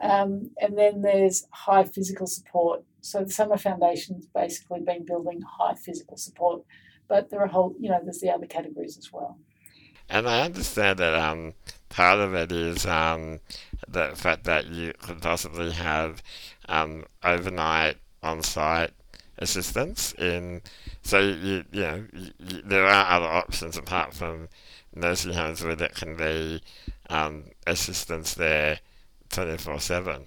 Um, 0.00 0.50
and 0.60 0.78
then 0.78 1.02
there's 1.02 1.46
high 1.50 1.84
physical 1.84 2.26
support. 2.26 2.82
So 3.02 3.24
the 3.24 3.30
Summer 3.30 3.56
Foundation's 3.56 4.26
basically 4.26 4.80
been 4.80 5.04
building 5.04 5.42
high 5.42 5.74
physical 5.74 6.16
support, 6.16 6.62
but 7.08 7.30
there 7.30 7.40
are 7.40 7.46
whole, 7.46 7.74
you 7.78 7.90
know, 7.90 8.00
there's 8.02 8.20
the 8.20 8.30
other 8.30 8.46
categories 8.46 8.96
as 8.96 9.12
well. 9.12 9.38
And 10.08 10.28
I 10.28 10.42
understand 10.42 10.98
that 10.98 11.14
um, 11.14 11.54
part 11.88 12.18
of 12.18 12.34
it 12.34 12.50
is 12.50 12.86
um, 12.86 13.40
the 13.86 14.12
fact 14.14 14.44
that 14.44 14.66
you 14.66 14.92
could 15.00 15.20
possibly 15.20 15.72
have 15.72 16.22
um, 16.68 17.04
overnight 17.22 17.96
on-site 18.22 18.90
assistance 19.38 20.12
in 20.18 20.60
so 21.02 21.18
you 21.18 21.64
you 21.72 21.80
know 21.80 22.04
you, 22.12 22.62
there 22.62 22.84
are 22.84 23.16
other 23.16 23.26
options 23.26 23.76
apart 23.76 24.12
from 24.12 24.48
nursing 24.94 25.32
homes 25.32 25.64
where 25.64 25.74
there 25.74 25.88
can 25.88 26.14
be 26.14 26.60
um, 27.08 27.44
assistance 27.66 28.34
there 28.34 28.80
24 29.30 29.80
7 29.80 30.22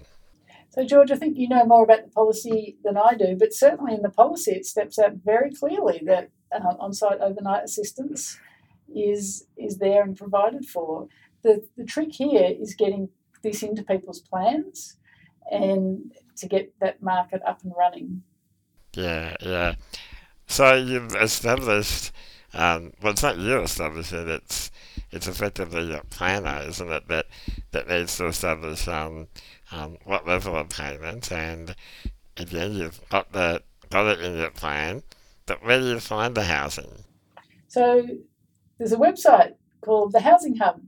so 0.70 0.84
george 0.84 1.10
i 1.10 1.16
think 1.16 1.38
you 1.38 1.48
know 1.48 1.64
more 1.64 1.84
about 1.84 2.04
the 2.04 2.10
policy 2.10 2.76
than 2.84 2.96
i 2.96 3.14
do 3.14 3.36
but 3.38 3.52
certainly 3.52 3.94
in 3.94 4.02
the 4.02 4.10
policy 4.10 4.52
it 4.52 4.66
steps 4.66 4.98
out 4.98 5.12
very 5.24 5.50
clearly 5.52 6.02
that 6.04 6.30
uh, 6.52 6.74
on-site 6.78 7.20
overnight 7.20 7.64
assistance 7.64 8.38
is 8.94 9.46
is 9.56 9.78
there 9.78 10.02
and 10.02 10.16
provided 10.16 10.64
for. 10.66 11.08
The, 11.42 11.66
the 11.76 11.84
trick 11.84 12.12
here 12.12 12.54
is 12.58 12.74
getting 12.74 13.08
this 13.42 13.62
into 13.62 13.82
people's 13.82 14.20
plans 14.20 14.96
and 15.50 16.12
to 16.36 16.48
get 16.48 16.72
that 16.80 17.02
market 17.02 17.42
up 17.46 17.62
and 17.62 17.72
running. 17.76 18.22
Yeah, 18.94 19.36
yeah. 19.40 19.74
So 20.46 20.74
you've 20.74 21.14
established, 21.16 22.12
um, 22.54 22.92
well, 23.02 23.12
it's 23.12 23.22
not 23.22 23.36
you 23.36 23.60
establishing 23.60 24.20
it, 24.20 24.28
it's, 24.28 24.70
it's 25.14 25.28
effectively 25.28 25.90
your 25.90 26.02
planner, 26.10 26.62
isn't 26.66 26.90
it, 26.90 27.08
that, 27.08 27.26
that 27.70 27.88
needs 27.88 28.16
to 28.16 28.26
establish 28.26 28.88
um, 28.88 29.28
um, 29.70 29.96
what 30.04 30.26
level 30.26 30.56
of 30.56 30.68
payment, 30.68 31.30
and 31.30 31.74
again, 32.36 32.74
you've 32.74 33.00
got, 33.08 33.32
the, 33.32 33.62
got 33.90 34.06
it 34.06 34.20
in 34.20 34.36
your 34.36 34.50
plan, 34.50 35.02
but 35.46 35.64
where 35.64 35.78
do 35.78 35.86
you 35.86 36.00
find 36.00 36.34
the 36.34 36.44
housing? 36.44 37.04
So 37.68 38.06
there's 38.78 38.92
a 38.92 38.96
website 38.96 39.54
called 39.80 40.12
the 40.12 40.20
Housing 40.20 40.56
Hub. 40.56 40.80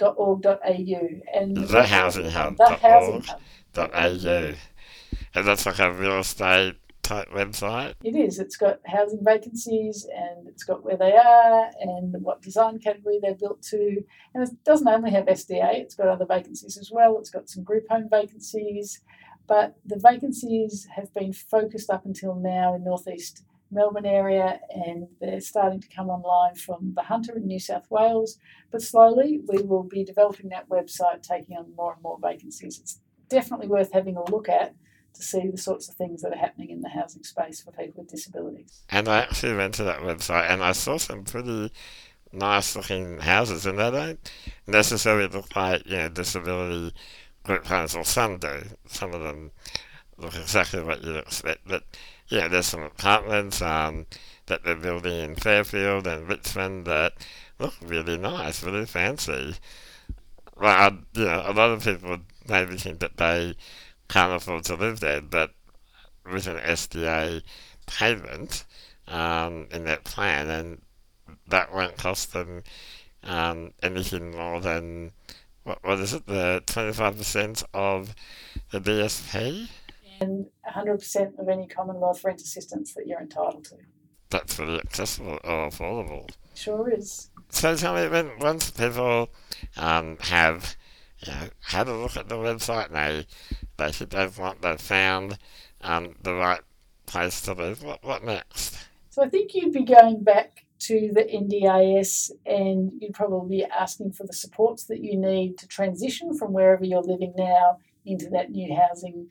.org.au 0.00 0.60
and 1.34 1.56
the 1.56 1.82
housing 1.82 2.30
hub. 2.30 2.56
The 2.56 2.68
housing 2.68 3.22
hub. 3.22 3.90
.au. 3.92 4.54
And 5.34 5.46
that's 5.46 5.66
like 5.66 5.80
a 5.80 5.92
real 5.92 6.20
estate 6.20 6.76
type 7.08 7.30
website? 7.30 7.94
It 8.04 8.14
is. 8.14 8.38
It's 8.38 8.56
got 8.56 8.80
housing 8.86 9.24
vacancies 9.24 10.06
and 10.14 10.37
it's 10.58 10.64
got 10.64 10.82
where 10.82 10.96
they 10.96 11.12
are 11.12 11.70
and 11.80 12.20
what 12.20 12.42
design 12.42 12.80
category 12.80 13.20
they're 13.22 13.36
built 13.36 13.62
to. 13.62 14.02
And 14.34 14.42
it 14.42 14.64
doesn't 14.64 14.88
only 14.88 15.12
have 15.12 15.26
SDA, 15.26 15.74
it's 15.74 15.94
got 15.94 16.08
other 16.08 16.26
vacancies 16.26 16.76
as 16.76 16.90
well. 16.90 17.16
It's 17.20 17.30
got 17.30 17.48
some 17.48 17.62
group 17.62 17.84
home 17.88 18.08
vacancies. 18.10 19.00
But 19.46 19.76
the 19.86 20.00
vacancies 20.02 20.88
have 20.96 21.14
been 21.14 21.32
focused 21.32 21.90
up 21.90 22.06
until 22.06 22.34
now 22.34 22.74
in 22.74 22.82
northeast 22.82 23.44
Melbourne 23.70 24.04
area 24.04 24.58
and 24.74 25.06
they're 25.20 25.40
starting 25.40 25.80
to 25.80 25.88
come 25.94 26.10
online 26.10 26.56
from 26.56 26.92
the 26.96 27.02
Hunter 27.02 27.36
in 27.36 27.46
New 27.46 27.60
South 27.60 27.88
Wales. 27.88 28.40
But 28.72 28.82
slowly 28.82 29.40
we 29.46 29.62
will 29.62 29.84
be 29.84 30.02
developing 30.02 30.48
that 30.48 30.68
website, 30.68 31.22
taking 31.22 31.56
on 31.56 31.72
more 31.76 31.92
and 31.92 32.02
more 32.02 32.18
vacancies. 32.20 32.80
It's 32.80 33.00
definitely 33.28 33.68
worth 33.68 33.92
having 33.92 34.16
a 34.16 34.28
look 34.28 34.48
at 34.48 34.74
to 35.18 35.24
see 35.24 35.48
the 35.48 35.58
sorts 35.58 35.88
of 35.88 35.96
things 35.96 36.22
that 36.22 36.32
are 36.32 36.38
happening 36.38 36.70
in 36.70 36.80
the 36.80 36.88
housing 36.88 37.24
space 37.24 37.60
for 37.60 37.72
people 37.72 38.02
with 38.02 38.10
disabilities. 38.10 38.82
And 38.88 39.08
I 39.08 39.22
actually 39.22 39.56
went 39.56 39.74
to 39.74 39.84
that 39.84 40.00
website 40.00 40.48
and 40.48 40.62
I 40.62 40.72
saw 40.72 40.96
some 40.96 41.24
pretty 41.24 41.72
nice 42.32 42.76
looking 42.76 43.18
houses 43.18 43.66
and 43.66 43.78
they 43.78 43.90
don't 43.90 44.32
necessarily 44.66 45.26
look 45.26 45.54
like, 45.56 45.84
you 45.86 45.96
know, 45.96 46.08
disability 46.08 46.94
group 47.42 47.66
homes 47.66 47.96
or 47.96 48.04
some 48.04 48.38
do. 48.38 48.62
Some 48.86 49.12
of 49.12 49.22
them 49.22 49.50
look 50.18 50.36
exactly 50.36 50.82
what 50.82 51.02
you'd 51.02 51.16
expect. 51.16 51.66
But 51.66 51.82
yeah, 52.28 52.46
there's 52.46 52.66
some 52.66 52.82
apartments 52.82 53.60
um, 53.60 54.06
that 54.46 54.62
they're 54.62 54.76
building 54.76 55.18
in 55.18 55.34
Fairfield 55.34 56.06
and 56.06 56.28
Richmond 56.28 56.86
that 56.86 57.14
look 57.58 57.74
really 57.82 58.16
nice, 58.16 58.62
really 58.62 58.86
fancy. 58.86 59.56
Well, 60.56 60.98
you 61.14 61.24
know, 61.24 61.42
a 61.44 61.52
lot 61.52 61.70
of 61.70 61.82
people 61.82 62.18
maybe 62.48 62.76
think 62.76 63.00
that 63.00 63.16
they 63.16 63.56
can't 64.08 64.32
afford 64.32 64.64
to 64.64 64.74
live 64.74 65.00
there, 65.00 65.20
but 65.20 65.52
with 66.30 66.46
an 66.46 66.58
SDA 66.58 67.42
payment 67.86 68.64
um, 69.06 69.66
in 69.70 69.84
that 69.84 70.04
plan, 70.04 70.48
and 70.50 70.82
that 71.46 71.72
won't 71.72 71.96
cost 71.96 72.32
them 72.32 72.62
um, 73.24 73.72
anything 73.82 74.32
more 74.32 74.60
than 74.60 75.12
what, 75.68 75.84
what 75.84 76.00
is 76.00 76.14
it, 76.14 76.26
the 76.26 76.62
25% 76.66 77.64
of 77.74 78.14
the 78.70 78.80
DSP? 78.80 79.68
And 80.20 80.46
100% 80.66 81.38
of 81.38 81.48
any 81.48 81.66
Commonwealth 81.66 82.24
rent 82.24 82.40
assistance 82.40 82.94
that 82.94 83.06
you're 83.06 83.20
entitled 83.20 83.64
to. 83.66 83.76
That's 84.30 84.58
really 84.58 84.78
accessible 84.78 85.38
or 85.44 85.68
affordable. 85.68 86.28
Sure 86.54 86.90
is. 86.90 87.30
So 87.50 87.76
tell 87.76 87.94
me, 87.94 88.08
when 88.08 88.30
once 88.40 88.70
people 88.70 89.30
um, 89.76 90.18
have 90.20 90.76
you 91.20 91.32
know, 91.32 91.48
had 91.62 91.88
a 91.88 91.94
look 91.94 92.16
at 92.16 92.28
the 92.28 92.36
website 92.36 92.90
they 92.90 93.26
they 93.76 93.92
should 93.92 94.12
have 94.12 94.38
what 94.38 94.62
they've 94.62 94.80
found 94.80 95.38
um, 95.80 96.14
the 96.22 96.34
right 96.34 96.60
place 97.06 97.40
to 97.42 97.54
live. 97.54 97.82
What, 97.82 98.04
what 98.04 98.24
next? 98.24 98.76
So 99.10 99.22
I 99.22 99.28
think 99.28 99.54
you'd 99.54 99.72
be 99.72 99.84
going 99.84 100.22
back 100.22 100.64
to 100.80 101.10
the 101.12 101.24
NDIS 101.24 102.30
and 102.46 102.92
you'd 103.00 103.14
probably 103.14 103.58
be 103.58 103.64
asking 103.64 104.12
for 104.12 104.24
the 104.24 104.32
supports 104.32 104.84
that 104.84 105.02
you 105.02 105.18
need 105.18 105.58
to 105.58 105.66
transition 105.66 106.36
from 106.36 106.52
wherever 106.52 106.84
you're 106.84 107.02
living 107.02 107.34
now 107.36 107.78
into 108.06 108.28
that 108.30 108.50
new 108.50 108.76
housing 108.76 109.26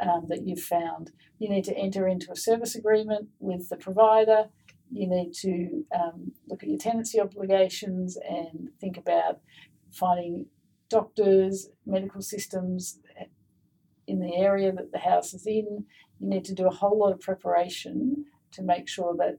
um, 0.00 0.26
that 0.28 0.46
you've 0.46 0.60
found. 0.62 1.12
You 1.38 1.48
need 1.48 1.64
to 1.64 1.76
enter 1.76 2.06
into 2.06 2.30
a 2.30 2.36
service 2.36 2.74
agreement 2.74 3.28
with 3.38 3.68
the 3.68 3.76
provider. 3.76 4.46
You 4.92 5.08
need 5.08 5.32
to 5.34 5.84
um, 5.94 6.32
look 6.48 6.62
at 6.62 6.68
your 6.68 6.78
tenancy 6.78 7.20
obligations 7.20 8.18
and 8.28 8.70
think 8.80 8.98
about 8.98 9.40
finding 9.90 10.46
doctors, 10.90 11.70
medical 11.86 12.20
systems, 12.20 12.98
in 14.10 14.18
the 14.18 14.34
area 14.36 14.72
that 14.72 14.92
the 14.92 14.98
house 14.98 15.32
is 15.32 15.46
in. 15.46 15.84
You 16.18 16.28
need 16.28 16.44
to 16.46 16.54
do 16.54 16.66
a 16.66 16.70
whole 16.70 16.98
lot 16.98 17.12
of 17.12 17.20
preparation 17.20 18.26
to 18.52 18.62
make 18.62 18.88
sure 18.88 19.14
that 19.16 19.38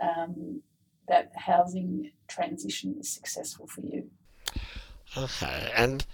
um, 0.00 0.62
that 1.08 1.32
housing 1.34 2.12
transition 2.28 2.94
is 3.00 3.10
successful 3.10 3.66
for 3.66 3.80
you. 3.80 4.10
Okay, 5.16 5.72
and 5.76 6.06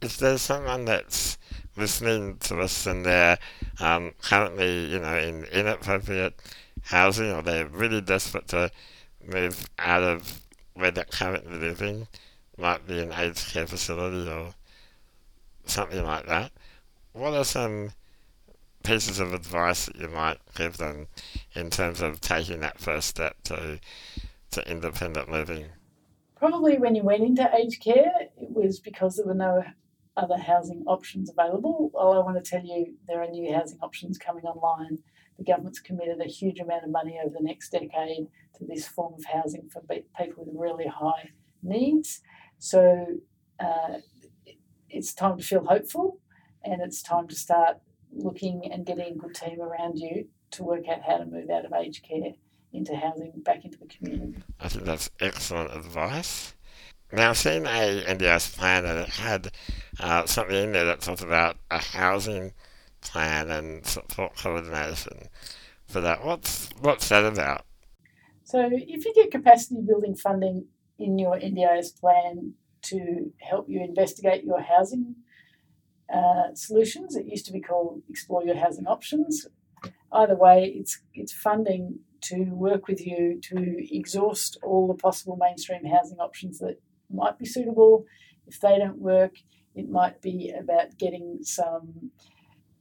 if 0.00 0.16
there's 0.16 0.40
someone 0.40 0.86
that's 0.86 1.36
listening 1.76 2.38
to 2.38 2.60
us 2.60 2.86
and 2.86 3.04
they're 3.04 3.38
um, 3.78 4.12
currently, 4.22 4.86
you 4.86 4.98
know, 4.98 5.18
in 5.18 5.44
inappropriate 5.44 6.40
housing 6.82 7.30
or 7.30 7.42
they're 7.42 7.66
really 7.66 8.00
desperate 8.00 8.48
to 8.48 8.70
move 9.26 9.68
out 9.78 10.02
of 10.02 10.40
where 10.74 10.90
they're 10.90 11.04
currently 11.04 11.58
living, 11.58 12.08
might 12.60 12.86
be 12.86 13.00
an 13.00 13.12
aged 13.12 13.52
care 13.52 13.66
facility 13.66 14.30
or 14.30 14.54
something 15.64 16.04
like 16.04 16.26
that, 16.26 16.52
what 17.12 17.34
are 17.34 17.44
some 17.44 17.92
pieces 18.82 19.20
of 19.20 19.34
advice 19.34 19.86
that 19.86 19.96
you 19.96 20.08
might 20.08 20.38
give 20.54 20.78
them 20.78 21.06
in 21.54 21.70
terms 21.70 22.00
of 22.00 22.20
taking 22.20 22.60
that 22.60 22.78
first 22.78 23.08
step 23.08 23.36
to 23.44 23.80
to 24.50 24.70
independent 24.70 25.30
living? 25.30 25.66
Probably 26.36 26.78
when 26.78 26.94
you 26.94 27.02
went 27.02 27.22
into 27.22 27.48
aged 27.54 27.82
care, 27.82 28.12
it 28.36 28.50
was 28.50 28.80
because 28.80 29.16
there 29.16 29.26
were 29.26 29.34
no 29.34 29.62
other 30.16 30.36
housing 30.36 30.82
options 30.86 31.30
available. 31.30 31.90
All 31.94 32.14
I 32.14 32.24
want 32.24 32.42
to 32.42 32.50
tell 32.50 32.64
you 32.64 32.94
there 33.06 33.22
are 33.22 33.28
new 33.28 33.52
housing 33.54 33.78
options 33.80 34.18
coming 34.18 34.44
online. 34.44 34.98
The 35.38 35.44
government's 35.44 35.78
committed 35.78 36.20
a 36.20 36.28
huge 36.28 36.58
amount 36.58 36.84
of 36.84 36.90
money 36.90 37.18
over 37.24 37.34
the 37.38 37.44
next 37.44 37.70
decade 37.70 38.26
to 38.58 38.64
this 38.64 38.88
form 38.88 39.14
of 39.14 39.24
housing 39.24 39.68
for 39.70 39.82
people 40.18 40.44
with 40.44 40.54
really 40.54 40.86
high 40.86 41.30
needs. 41.62 42.20
So 42.60 43.06
uh, 43.58 43.94
it's 44.90 45.14
time 45.14 45.38
to 45.38 45.42
feel 45.42 45.64
hopeful 45.64 46.20
and 46.62 46.82
it's 46.82 47.02
time 47.02 47.26
to 47.28 47.34
start 47.34 47.78
looking 48.12 48.70
and 48.70 48.84
getting 48.84 49.14
a 49.14 49.16
good 49.16 49.34
team 49.34 49.62
around 49.62 49.98
you 49.98 50.28
to 50.52 50.62
work 50.62 50.86
out 50.86 51.02
how 51.02 51.16
to 51.16 51.24
move 51.24 51.48
out 51.48 51.64
of 51.64 51.72
aged 51.72 52.04
care 52.06 52.34
into 52.74 52.94
housing 52.94 53.32
back 53.44 53.64
into 53.64 53.78
the 53.78 53.86
community. 53.86 54.42
I 54.60 54.68
think 54.68 54.84
that's 54.84 55.10
excellent 55.20 55.74
advice. 55.74 56.54
Now, 57.10 57.32
seen 57.32 57.64
a 57.64 58.04
NDIS 58.04 58.56
plan 58.56 58.84
and 58.84 58.98
it 59.00 59.08
had 59.08 59.50
uh, 59.98 60.26
something 60.26 60.54
in 60.54 60.72
there 60.72 60.84
that 60.84 61.00
talked 61.00 61.22
about 61.22 61.56
a 61.70 61.78
housing 61.78 62.52
plan 63.00 63.50
and 63.50 63.86
support 63.86 64.36
coordination 64.36 65.28
for 65.86 66.02
that. 66.02 66.24
What's 66.26 66.68
what's 66.80 67.08
that 67.08 67.24
about? 67.24 67.64
So, 68.44 68.68
if 68.70 69.04
you 69.04 69.14
get 69.14 69.30
capacity 69.30 69.80
building 69.80 70.14
funding 70.14 70.66
in 71.00 71.18
your 71.18 71.36
NDIS 71.36 71.98
plan 71.98 72.54
to 72.82 73.32
help 73.40 73.66
you 73.68 73.82
investigate 73.82 74.44
your 74.44 74.60
housing 74.60 75.16
uh, 76.12 76.54
solutions. 76.54 77.16
It 77.16 77.26
used 77.26 77.46
to 77.46 77.52
be 77.52 77.60
called 77.60 78.02
Explore 78.08 78.44
Your 78.44 78.56
Housing 78.56 78.86
Options. 78.86 79.46
Either 80.12 80.36
way, 80.36 80.72
it's 80.76 81.00
it's 81.14 81.32
funding 81.32 82.00
to 82.22 82.44
work 82.52 82.86
with 82.86 83.04
you 83.06 83.40
to 83.42 83.96
exhaust 83.96 84.58
all 84.62 84.86
the 84.86 84.94
possible 84.94 85.36
mainstream 85.40 85.84
housing 85.84 86.18
options 86.18 86.58
that 86.58 86.76
might 87.10 87.38
be 87.38 87.46
suitable. 87.46 88.04
If 88.46 88.60
they 88.60 88.76
don't 88.78 88.98
work, 88.98 89.36
it 89.74 89.88
might 89.88 90.20
be 90.20 90.52
about 90.58 90.98
getting 90.98 91.38
some 91.42 92.10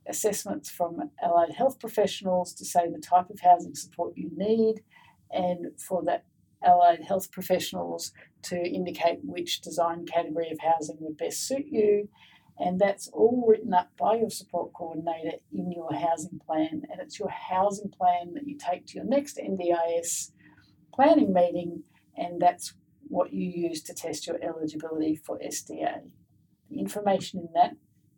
assessments 0.08 0.70
from 0.70 1.12
allied 1.24 1.52
health 1.52 1.80
professionals 1.80 2.54
to 2.56 2.66
say 2.66 2.90
the 2.90 3.00
type 3.00 3.30
of 3.30 3.40
housing 3.42 3.76
support 3.76 4.14
you 4.18 4.32
need, 4.36 4.82
and 5.32 5.80
for 5.80 6.04
that 6.04 6.26
allied 6.64 7.04
health 7.04 7.32
professionals 7.32 8.12
to 8.44 8.56
indicate 8.56 9.20
which 9.24 9.62
design 9.62 10.06
category 10.06 10.50
of 10.52 10.60
housing 10.60 10.98
would 11.00 11.18
best 11.18 11.48
suit 11.48 11.66
you. 11.68 12.10
And 12.58 12.80
that's 12.80 13.08
all 13.10 13.46
written 13.48 13.74
up 13.74 13.92
by 13.98 14.16
your 14.16 14.30
support 14.30 14.74
coordinator 14.74 15.38
in 15.54 15.72
your 15.72 15.94
housing 15.94 16.40
plan. 16.46 16.84
And 16.90 17.00
it's 17.00 17.18
your 17.18 17.30
housing 17.30 17.90
plan 17.90 18.34
that 18.34 18.48
you 18.48 18.58
take 18.58 18.86
to 18.88 18.96
your 18.96 19.06
next 19.06 19.38
NDIS 19.38 20.32
planning 20.94 21.34
meeting, 21.34 21.84
and 22.18 22.42
that's 22.42 22.74
what 23.08 23.32
you 23.32 23.46
use 23.46 23.82
to 23.84 23.94
test 23.94 24.28
your 24.28 24.38
eligibility 24.44 25.16
for 25.16 25.40
SDA. 25.40 26.02
The 26.70 26.80
information 26.80 27.40
in 27.40 27.50
that 27.56 27.72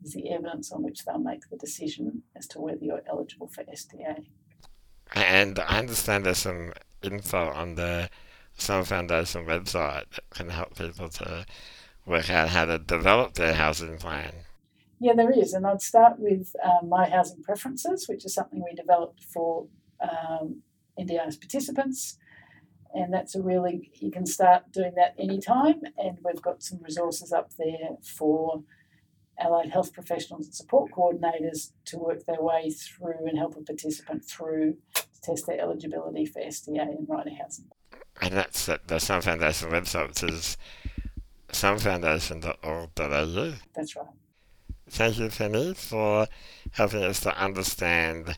is 0.03 0.13
the 0.13 0.31
evidence 0.31 0.71
on 0.71 0.81
which 0.81 1.05
they'll 1.05 1.19
make 1.19 1.47
the 1.49 1.57
decision 1.57 2.23
as 2.35 2.47
to 2.47 2.59
whether 2.59 2.83
you're 2.83 3.03
eligible 3.07 3.47
for 3.47 3.63
SDA. 3.63 4.25
And 5.13 5.59
I 5.59 5.79
understand 5.79 6.25
there's 6.25 6.39
some 6.39 6.73
info 7.03 7.49
on 7.49 7.75
the 7.75 8.09
Summer 8.57 8.83
Foundation 8.83 9.45
website 9.45 10.09
that 10.11 10.29
can 10.29 10.49
help 10.49 10.77
people 10.77 11.09
to 11.09 11.45
work 12.05 12.29
out 12.29 12.49
how 12.49 12.65
to 12.65 12.77
develop 12.79 13.33
their 13.33 13.53
housing 13.53 13.97
plan. 13.97 14.33
Yeah, 14.99 15.13
there 15.15 15.31
is. 15.31 15.53
And 15.53 15.65
I'd 15.65 15.81
start 15.81 16.19
with 16.19 16.55
um, 16.63 16.89
My 16.89 17.09
Housing 17.09 17.41
Preferences, 17.41 18.07
which 18.07 18.23
is 18.23 18.35
something 18.35 18.63
we 18.63 18.75
developed 18.75 19.23
for 19.23 19.67
um, 19.99 20.61
NDIS 20.99 21.39
participants. 21.39 22.17
And 22.93 23.13
that's 23.13 23.35
a 23.35 23.41
really, 23.41 23.89
you 23.95 24.11
can 24.11 24.25
start 24.25 24.71
doing 24.71 24.93
that 24.95 25.15
anytime. 25.17 25.81
And 25.97 26.17
we've 26.23 26.41
got 26.41 26.61
some 26.61 26.79
resources 26.83 27.31
up 27.31 27.51
there 27.57 27.97
for 28.03 28.63
allied 29.39 29.71
health 29.71 29.93
professionals 29.93 30.45
and 30.45 30.55
support 30.55 30.91
coordinators 30.91 31.71
to 31.85 31.97
work 31.97 32.25
their 32.25 32.41
way 32.41 32.69
through 32.69 33.27
and 33.27 33.37
help 33.37 33.55
a 33.55 33.61
participant 33.61 34.23
through 34.23 34.77
to 34.93 35.21
test 35.23 35.47
their 35.47 35.59
eligibility 35.59 36.25
for 36.25 36.41
SDA 36.41 36.81
and 36.81 37.07
rider 37.09 37.31
housing. 37.41 37.69
And 38.21 38.35
that's 38.35 38.69
at 38.69 38.87
the 38.87 38.99
Summer 38.99 39.21
Foundation 39.21 39.71
website, 39.71 40.09
which 40.09 40.23
is 40.23 40.57
summerfoundation.org.au. 41.51 43.53
That's 43.75 43.95
right. 43.95 44.05
Thank 44.89 45.19
you, 45.19 45.29
Penny, 45.29 45.73
for 45.73 46.27
helping 46.71 47.03
us 47.03 47.21
to 47.21 47.41
understand 47.41 48.37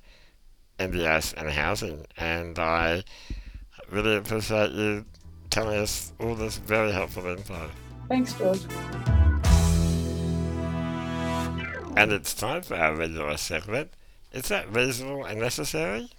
NDIS 0.80 1.34
and 1.36 1.50
housing. 1.50 2.06
And 2.16 2.58
I 2.58 3.04
really 3.90 4.16
appreciate 4.16 4.72
you 4.72 5.06
telling 5.50 5.80
us 5.80 6.14
all 6.20 6.36
this 6.36 6.58
very 6.58 6.92
helpful 6.92 7.26
info. 7.28 7.70
Thanks, 8.08 8.34
George. 8.34 8.62
And 11.96 12.12
it's 12.12 12.34
time 12.34 12.62
for 12.62 12.76
our 12.76 12.96
regular 12.96 13.38
segment. 13.38 13.92
Is 14.32 14.48
that 14.48 14.74
reasonable 14.74 15.26
and 15.26 15.40
necessary? 15.40 16.10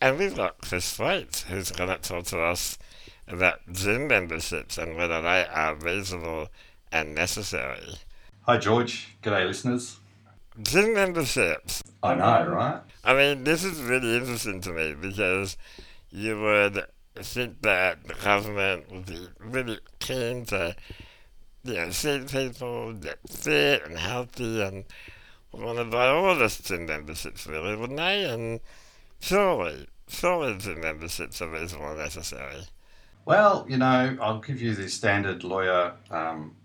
And 0.00 0.18
we've 0.18 0.36
got 0.36 0.60
Chris 0.60 0.96
Thwaites, 0.96 1.44
who's 1.44 1.70
going 1.70 1.88
to 1.88 1.96
talk 1.96 2.24
to 2.26 2.40
us 2.40 2.78
about 3.28 3.60
gym 3.72 4.08
memberships 4.08 4.78
and 4.78 4.96
whether 4.96 5.20
they 5.22 5.46
are 5.46 5.74
reasonable 5.74 6.48
and 6.92 7.14
necessary. 7.14 7.96
Hi, 8.42 8.58
George. 8.58 9.16
G'day, 9.22 9.46
listeners. 9.46 9.98
Gym 10.62 10.94
memberships. 10.94 11.82
I 12.02 12.14
know, 12.14 12.46
right? 12.48 12.80
I 13.02 13.14
mean, 13.14 13.44
this 13.44 13.64
is 13.64 13.80
really 13.80 14.16
interesting 14.16 14.60
to 14.62 14.70
me 14.72 14.94
because 14.94 15.56
you 16.10 16.40
would 16.40 16.84
think 17.16 17.62
that 17.62 18.04
the 18.04 18.14
government 18.14 18.90
would 18.90 19.06
be 19.06 19.26
really 19.40 19.78
keen 19.98 20.44
to, 20.46 20.76
you 21.64 21.74
know, 21.74 21.90
see 21.90 22.20
people 22.30 22.92
get 22.92 23.18
fit 23.28 23.84
and 23.86 23.98
healthy 23.98 24.62
and 24.62 24.84
want 25.52 25.78
to 25.78 25.84
buy 25.84 26.08
all 26.08 26.34
the 26.36 26.48
gym 26.62 26.86
memberships, 26.86 27.46
really, 27.46 27.76
wouldn't 27.76 27.98
they? 27.98 28.24
And 28.24 28.60
surely, 29.20 29.86
surely 30.08 30.56
gym 30.58 30.80
memberships 30.80 31.40
are 31.40 31.48
reasonable 31.48 31.90
and 31.90 31.98
necessary. 31.98 32.64
Well, 33.24 33.66
you 33.68 33.78
know, 33.78 34.16
I'll 34.20 34.40
give 34.40 34.60
you 34.60 34.74
the 34.74 34.88
standard 34.88 35.44
lawyer 35.44 35.94
um, 36.10 36.56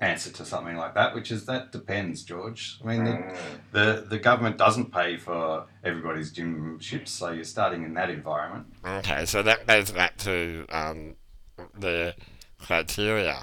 answer 0.00 0.30
to 0.30 0.44
something 0.44 0.76
like 0.76 0.94
that, 0.94 1.14
which 1.14 1.30
is 1.30 1.46
that 1.46 1.70
depends, 1.70 2.22
George. 2.22 2.78
I 2.82 2.86
mean, 2.86 3.04
the, 3.04 3.36
the, 3.72 4.06
the 4.08 4.18
government 4.18 4.58
doesn't 4.58 4.92
pay 4.92 5.16
for 5.16 5.66
everybody's 5.84 6.32
gym 6.32 6.52
memberships, 6.52 7.12
so 7.12 7.30
you're 7.30 7.44
starting 7.44 7.84
in 7.84 7.94
that 7.94 8.10
environment. 8.10 8.66
Okay, 8.84 9.26
so 9.26 9.42
that 9.42 9.66
goes 9.66 9.90
back 9.90 10.16
to 10.18 10.66
um, 10.70 11.16
the 11.78 12.14
criteria. 12.58 13.42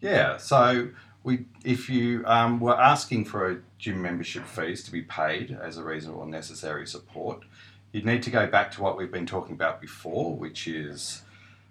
Yeah, 0.00 0.38
so 0.38 0.88
we 1.22 1.44
if 1.64 1.90
you 1.90 2.24
um, 2.26 2.60
were 2.60 2.80
asking 2.80 3.26
for 3.26 3.50
a 3.50 3.58
gym 3.78 4.00
membership 4.00 4.46
fees 4.46 4.82
to 4.84 4.92
be 4.92 5.02
paid 5.02 5.56
as 5.62 5.76
a 5.76 5.84
reasonable 5.84 6.22
and 6.22 6.30
necessary 6.30 6.86
support, 6.86 7.44
you'd 7.92 8.06
need 8.06 8.22
to 8.22 8.30
go 8.30 8.46
back 8.46 8.70
to 8.72 8.82
what 8.82 8.96
we've 8.96 9.12
been 9.12 9.26
talking 9.26 9.54
about 9.54 9.80
before, 9.80 10.34
which 10.34 10.66
is 10.66 11.22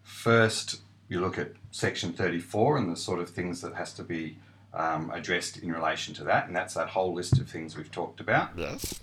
first 0.10 0.82
you 1.08 1.20
look 1.22 1.38
at 1.38 1.52
section 1.72 2.14
34 2.14 2.78
and 2.78 2.92
the 2.92 2.96
sort 2.96 3.20
of 3.20 3.30
things 3.30 3.62
that 3.62 3.74
has 3.76 3.94
to 3.94 4.04
be 4.04 4.38
um, 4.74 5.10
addressed 5.12 5.58
in 5.58 5.72
relation 5.72 6.14
to 6.16 6.24
that, 6.26 6.48
and 6.48 6.56
that's 6.56 6.74
that 6.74 6.90
whole 6.90 7.14
list 7.14 7.40
of 7.40 7.48
things 7.50 7.76
we've 7.78 7.92
talked 7.92 8.20
about. 8.20 8.50
Yes. 8.56 9.00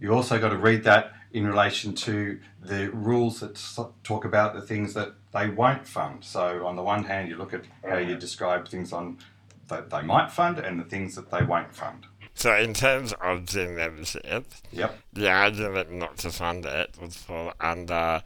You 0.00 0.14
also 0.14 0.38
got 0.38 0.50
to 0.50 0.56
read 0.56 0.84
that 0.84 1.12
in 1.32 1.46
relation 1.46 1.94
to 1.94 2.38
the 2.62 2.90
rules 2.92 3.40
that 3.40 3.60
talk 4.04 4.24
about 4.24 4.54
the 4.54 4.60
things 4.62 4.94
that 4.94 5.14
they 5.32 5.48
won't 5.48 5.86
fund. 5.86 6.24
So 6.24 6.66
on 6.66 6.76
the 6.76 6.82
one 6.82 7.04
hand, 7.04 7.28
you 7.28 7.36
look 7.36 7.52
at 7.52 7.64
how 7.84 7.98
you 7.98 8.16
describe 8.16 8.68
things 8.68 8.92
on 8.92 9.18
that 9.66 9.90
they 9.90 10.02
might 10.02 10.30
fund 10.30 10.58
and 10.58 10.78
the 10.78 10.84
things 10.84 11.14
that 11.16 11.30
they 11.30 11.42
won't 11.42 11.74
fund. 11.74 12.06
So 12.34 12.54
in 12.56 12.72
terms 12.72 13.12
of 13.20 13.44
gym 13.44 13.74
membership, 13.74 14.46
Yep. 14.70 14.98
the 15.12 15.28
argument 15.28 15.90
not 15.90 16.16
to 16.18 16.30
fund 16.30 16.64
it 16.64 16.96
would 17.00 17.12
fall 17.12 17.52
under 17.60 18.22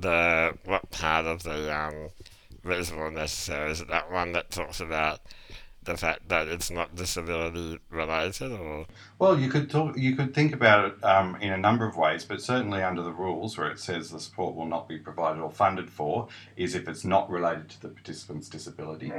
the 0.00 0.56
what 0.64 0.90
part 0.90 1.26
of 1.26 1.42
the 1.42 1.74
um? 1.74 2.10
Is 2.66 2.90
it 2.90 3.88
that 3.88 4.10
one 4.10 4.32
that 4.32 4.50
talks 4.50 4.80
about 4.80 5.20
the 5.84 5.96
fact 5.96 6.28
that 6.28 6.48
it's 6.48 6.70
not 6.70 6.96
disability 6.96 7.78
related, 7.90 8.52
or 8.52 8.86
Well, 9.18 9.38
you 9.38 9.50
could 9.50 9.70
talk, 9.70 9.96
you 9.96 10.16
could 10.16 10.34
think 10.34 10.54
about 10.54 10.86
it 10.86 11.04
um, 11.04 11.36
in 11.36 11.52
a 11.52 11.58
number 11.58 11.86
of 11.86 11.96
ways, 11.96 12.24
but 12.24 12.40
certainly 12.40 12.82
under 12.82 13.02
the 13.02 13.12
rules 13.12 13.58
where 13.58 13.70
it 13.70 13.78
says 13.78 14.10
the 14.10 14.18
support 14.18 14.54
will 14.54 14.66
not 14.66 14.88
be 14.88 14.98
provided 14.98 15.40
or 15.40 15.50
funded 15.50 15.90
for 15.90 16.28
is 16.56 16.74
if 16.74 16.88
it's 16.88 17.04
not 17.04 17.30
related 17.30 17.68
to 17.68 17.80
the 17.82 17.88
participant's 17.88 18.48
disability, 18.48 19.12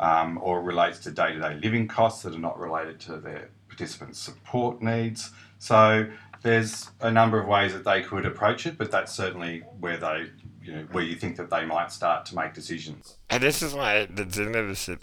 um, 0.00 0.38
or 0.42 0.62
relates 0.62 0.98
to 1.00 1.10
day-to-day 1.10 1.60
living 1.62 1.86
costs 1.86 2.22
that 2.22 2.34
are 2.34 2.38
not 2.38 2.58
related 2.58 2.98
to 3.00 3.18
their 3.18 3.50
participants' 3.68 4.18
support 4.18 4.80
needs. 4.80 5.30
So 5.58 6.06
there's 6.42 6.90
a 7.00 7.10
number 7.10 7.40
of 7.40 7.46
ways 7.46 7.72
that 7.72 7.84
they 7.84 8.02
could 8.02 8.24
approach 8.24 8.66
it, 8.66 8.78
but 8.78 8.90
that's 8.90 9.12
certainly 9.12 9.62
where 9.78 9.96
they, 9.96 10.30
you 10.62 10.72
know, 10.72 10.86
where 10.92 11.04
you 11.04 11.16
think 11.16 11.36
that 11.36 11.50
they 11.50 11.64
might 11.66 11.92
start 11.92 12.24
to 12.26 12.34
make 12.34 12.54
decisions. 12.54 13.16
and 13.28 13.42
this 13.42 13.62
is 13.62 13.74
why 13.74 14.06
the 14.06 14.24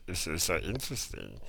issue 0.08 0.32
is 0.34 0.43
so 0.43 0.58
interesting, 0.58 1.39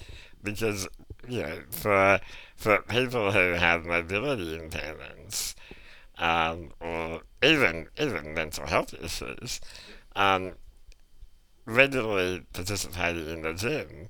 because 0.42 0.88
you 1.26 1.42
know 1.42 1.62
for 1.70 2.20
for 2.56 2.82
people 2.82 3.32
who 3.32 3.52
have 3.52 3.84
mobility 3.84 4.58
impairments, 4.58 5.54
um, 6.18 6.70
or 6.80 7.22
even 7.42 7.88
even 7.98 8.34
mental 8.34 8.66
health 8.66 8.94
issues, 9.02 9.60
um, 10.16 10.52
regularly 11.64 12.42
participating 12.52 13.28
in 13.28 13.42
the 13.42 13.54
gym 13.54 14.08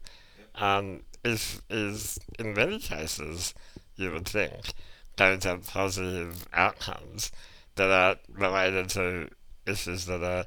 um, 0.56 1.02
is 1.24 1.62
is 1.70 2.18
in 2.38 2.54
many 2.54 2.78
cases 2.78 3.54
you 3.96 4.10
would 4.12 4.28
think 4.28 4.72
to 5.18 5.48
have 5.48 5.66
positive 5.66 6.46
outcomes 6.52 7.30
that 7.76 7.90
are 7.90 8.16
related 8.32 8.88
to 8.90 9.28
issues 9.66 10.06
that 10.06 10.22
are 10.22 10.46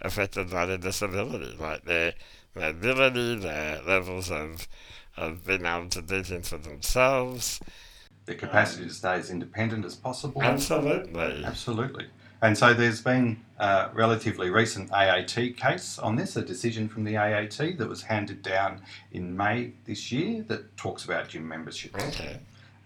affected 0.00 0.50
by 0.50 0.66
their 0.66 0.78
disability, 0.78 1.56
like 1.58 1.84
their 1.84 2.14
mobility, 2.54 3.36
their 3.36 3.82
levels 3.82 4.30
of 4.30 4.68
of 5.16 5.44
being 5.44 5.66
able 5.66 5.88
to 5.88 6.00
do 6.00 6.22
things 6.22 6.48
for 6.48 6.58
themselves. 6.58 7.60
The 8.26 8.36
capacity 8.36 8.84
to 8.86 8.94
stay 8.94 9.14
as 9.14 9.30
independent 9.30 9.84
as 9.84 9.96
possible. 9.96 10.42
Absolutely. 10.42 11.44
Absolutely. 11.44 12.06
And 12.40 12.56
so 12.56 12.72
there's 12.72 13.00
been 13.00 13.42
a 13.58 13.90
relatively 13.92 14.50
recent 14.50 14.92
AAT 14.92 15.56
case 15.56 15.98
on 15.98 16.14
this, 16.14 16.36
a 16.36 16.42
decision 16.42 16.88
from 16.88 17.02
the 17.02 17.16
AAT 17.16 17.78
that 17.78 17.88
was 17.88 18.02
handed 18.02 18.42
down 18.42 18.82
in 19.10 19.36
May 19.36 19.72
this 19.86 20.12
year 20.12 20.44
that 20.44 20.76
talks 20.76 21.04
about 21.04 21.28
gym 21.28 21.48
membership. 21.48 21.96
Okay. 21.96 22.38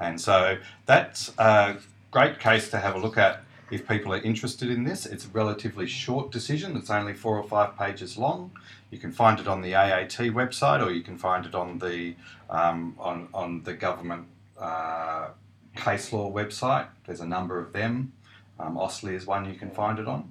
And 0.02 0.20
so 0.20 0.58
that's 0.86 1.32
a 1.38 1.76
great 2.10 2.38
case 2.38 2.70
to 2.70 2.78
have 2.78 2.94
a 2.94 2.98
look 2.98 3.16
at 3.16 3.44
if 3.70 3.88
people 3.88 4.12
are 4.12 4.20
interested 4.20 4.68
in 4.68 4.84
this. 4.84 5.06
It's 5.06 5.24
a 5.24 5.28
relatively 5.28 5.86
short 5.86 6.30
decision, 6.30 6.76
it's 6.76 6.90
only 6.90 7.14
four 7.14 7.38
or 7.38 7.48
five 7.48 7.76
pages 7.78 8.18
long. 8.18 8.50
You 8.90 8.98
can 8.98 9.12
find 9.12 9.40
it 9.40 9.48
on 9.48 9.62
the 9.62 9.74
AAT 9.74 10.18
website 10.34 10.84
or 10.84 10.90
you 10.90 11.02
can 11.02 11.16
find 11.16 11.46
it 11.46 11.54
on 11.54 11.78
the, 11.78 12.14
um, 12.50 12.94
on, 12.98 13.28
on 13.32 13.62
the 13.62 13.72
government 13.72 14.26
uh, 14.58 15.28
case 15.74 16.12
law 16.12 16.30
website. 16.30 16.88
There's 17.06 17.20
a 17.20 17.26
number 17.26 17.58
of 17.58 17.72
them. 17.72 18.12
Um, 18.60 18.76
AustLII 18.76 19.14
is 19.14 19.26
one 19.26 19.46
you 19.50 19.58
can 19.58 19.70
find 19.70 19.98
it 19.98 20.06
on. 20.06 20.30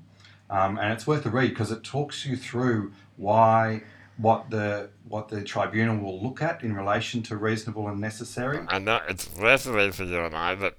Um, 0.52 0.78
and 0.78 0.94
it's 0.94 1.08
worth 1.08 1.26
a 1.26 1.30
read 1.30 1.50
because 1.50 1.72
it 1.72 1.84
talks 1.84 2.26
you 2.26 2.38
through 2.38 2.94
why 3.18 3.84
what 4.22 4.50
the 4.50 4.90
what 5.08 5.28
the 5.30 5.42
tribunal 5.44 5.98
will 5.98 6.22
look 6.22 6.42
at 6.42 6.64
in 6.64 6.76
relation 6.76 7.24
to 7.24 7.36
reasonable 7.36 7.88
and 7.88 8.00
necessary? 8.00 8.60
I 8.68 8.80
know 8.80 9.00
it's 9.10 9.30
reading 9.36 9.92
for 9.92 10.04
you 10.04 10.22
and 10.22 10.36
I, 10.36 10.56
but 10.56 10.78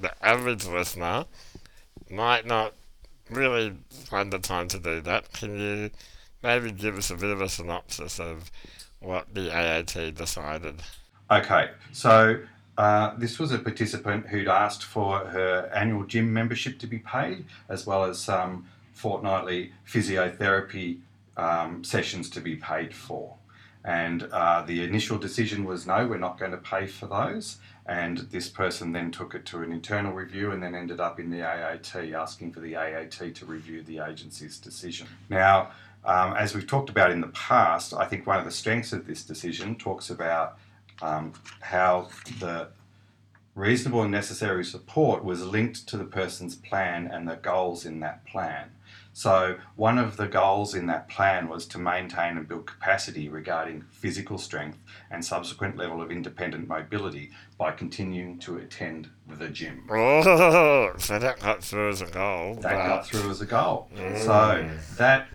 the 0.00 0.12
average 0.24 0.66
listener 0.66 1.24
might 2.10 2.46
not 2.46 2.74
really 3.30 3.74
find 3.90 4.32
the 4.32 4.38
time 4.38 4.68
to 4.68 4.78
do 4.78 5.00
that. 5.00 5.32
Can 5.32 5.58
you 5.58 5.90
maybe 6.42 6.70
give 6.70 6.98
us 6.98 7.10
a 7.10 7.16
bit 7.16 7.30
of 7.30 7.40
a 7.40 7.48
synopsis 7.48 8.20
of 8.20 8.50
what 9.00 9.34
the 9.34 9.50
AAT 9.50 10.14
decided? 10.14 10.82
Okay, 11.30 11.70
so 11.92 12.40
uh, 12.76 13.14
this 13.16 13.38
was 13.38 13.52
a 13.52 13.58
participant 13.58 14.26
who'd 14.26 14.48
asked 14.48 14.84
for 14.84 15.20
her 15.20 15.70
annual 15.74 16.04
gym 16.04 16.32
membership 16.32 16.78
to 16.80 16.86
be 16.86 16.98
paid, 16.98 17.46
as 17.68 17.86
well 17.86 18.04
as 18.04 18.20
some 18.20 18.66
fortnightly 18.92 19.72
physiotherapy 19.88 20.98
um, 21.36 21.84
sessions 21.84 22.28
to 22.30 22.40
be 22.40 22.56
paid 22.56 22.94
for. 22.94 23.36
And 23.84 24.24
uh, 24.32 24.62
the 24.62 24.84
initial 24.84 25.18
decision 25.18 25.64
was 25.64 25.86
no, 25.86 26.06
we're 26.06 26.18
not 26.18 26.38
going 26.38 26.52
to 26.52 26.58
pay 26.58 26.86
for 26.86 27.06
those. 27.06 27.58
And 27.84 28.18
this 28.18 28.48
person 28.48 28.92
then 28.92 29.10
took 29.10 29.34
it 29.34 29.44
to 29.46 29.62
an 29.62 29.72
internal 29.72 30.12
review 30.12 30.52
and 30.52 30.62
then 30.62 30.74
ended 30.74 31.00
up 31.00 31.18
in 31.18 31.30
the 31.30 31.42
AAT 31.42 31.96
asking 32.14 32.52
for 32.52 32.60
the 32.60 32.76
AAT 32.76 33.34
to 33.34 33.44
review 33.44 33.82
the 33.82 33.98
agency's 33.98 34.58
decision. 34.58 35.08
Now, 35.28 35.72
um, 36.04 36.34
as 36.34 36.54
we've 36.54 36.66
talked 36.66 36.90
about 36.90 37.10
in 37.10 37.20
the 37.20 37.28
past, 37.28 37.92
I 37.92 38.06
think 38.06 38.26
one 38.26 38.38
of 38.38 38.44
the 38.44 38.52
strengths 38.52 38.92
of 38.92 39.06
this 39.06 39.24
decision 39.24 39.74
talks 39.76 40.10
about 40.10 40.58
um, 41.00 41.32
how 41.60 42.08
the 42.38 42.68
reasonable 43.54 44.02
and 44.02 44.10
necessary 44.10 44.64
support 44.64 45.24
was 45.24 45.44
linked 45.44 45.86
to 45.88 45.96
the 45.96 46.04
person's 46.04 46.54
plan 46.54 47.06
and 47.06 47.28
the 47.28 47.36
goals 47.36 47.84
in 47.84 48.00
that 48.00 48.24
plan. 48.24 48.70
So, 49.14 49.58
one 49.76 49.98
of 49.98 50.16
the 50.16 50.26
goals 50.26 50.74
in 50.74 50.86
that 50.86 51.08
plan 51.08 51.48
was 51.48 51.66
to 51.66 51.78
maintain 51.78 52.38
and 52.38 52.48
build 52.48 52.66
capacity 52.66 53.28
regarding 53.28 53.82
physical 53.90 54.38
strength 54.38 54.78
and 55.10 55.22
subsequent 55.22 55.76
level 55.76 56.00
of 56.00 56.10
independent 56.10 56.66
mobility 56.66 57.30
by 57.58 57.72
continuing 57.72 58.38
to 58.40 58.56
attend 58.56 59.10
the 59.28 59.48
gym. 59.48 59.86
Oh, 59.90 60.94
so 60.96 61.18
that 61.18 61.40
got 61.40 61.62
through 61.62 61.90
as 61.90 62.00
a 62.00 62.06
goal. 62.06 62.54
That 62.54 62.62
but- 62.62 62.86
got 62.86 63.06
through 63.06 63.30
as 63.30 63.42
a 63.42 63.46
goal. 63.46 63.90
Mm. 63.94 64.18
So, 64.18 64.70
that 64.96 65.28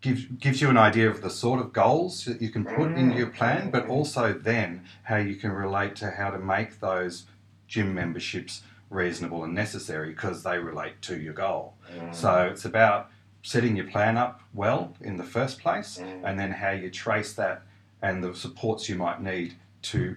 gives, 0.00 0.24
gives 0.24 0.60
you 0.60 0.68
an 0.68 0.76
idea 0.76 1.08
of 1.08 1.22
the 1.22 1.30
sort 1.30 1.60
of 1.60 1.72
goals 1.72 2.24
that 2.24 2.42
you 2.42 2.50
can 2.50 2.64
put 2.64 2.92
in 2.92 3.12
your 3.12 3.28
plan, 3.28 3.70
but 3.70 3.86
mm. 3.86 3.90
also 3.90 4.32
then 4.32 4.84
how 5.04 5.16
you 5.16 5.36
can 5.36 5.52
relate 5.52 5.94
to 5.96 6.10
how 6.10 6.30
to 6.30 6.38
make 6.38 6.80
those 6.80 7.26
gym 7.68 7.94
memberships 7.94 8.62
reasonable 8.90 9.44
and 9.44 9.54
necessary 9.54 10.10
because 10.10 10.42
they 10.42 10.58
relate 10.58 11.00
to 11.02 11.18
your 11.18 11.32
goal. 11.32 11.74
Mm. 11.96 12.14
So 12.14 12.48
it's 12.50 12.64
about 12.64 13.08
setting 13.42 13.76
your 13.76 13.86
plan 13.86 14.18
up 14.18 14.42
well 14.52 14.94
in 15.00 15.16
the 15.16 15.24
first 15.24 15.60
place 15.60 15.98
mm. 15.98 16.22
and 16.24 16.38
then 16.38 16.50
how 16.50 16.72
you 16.72 16.90
trace 16.90 17.32
that 17.34 17.62
and 18.02 18.22
the 18.22 18.34
supports 18.34 18.88
you 18.88 18.96
might 18.96 19.22
need 19.22 19.54
to 19.82 20.16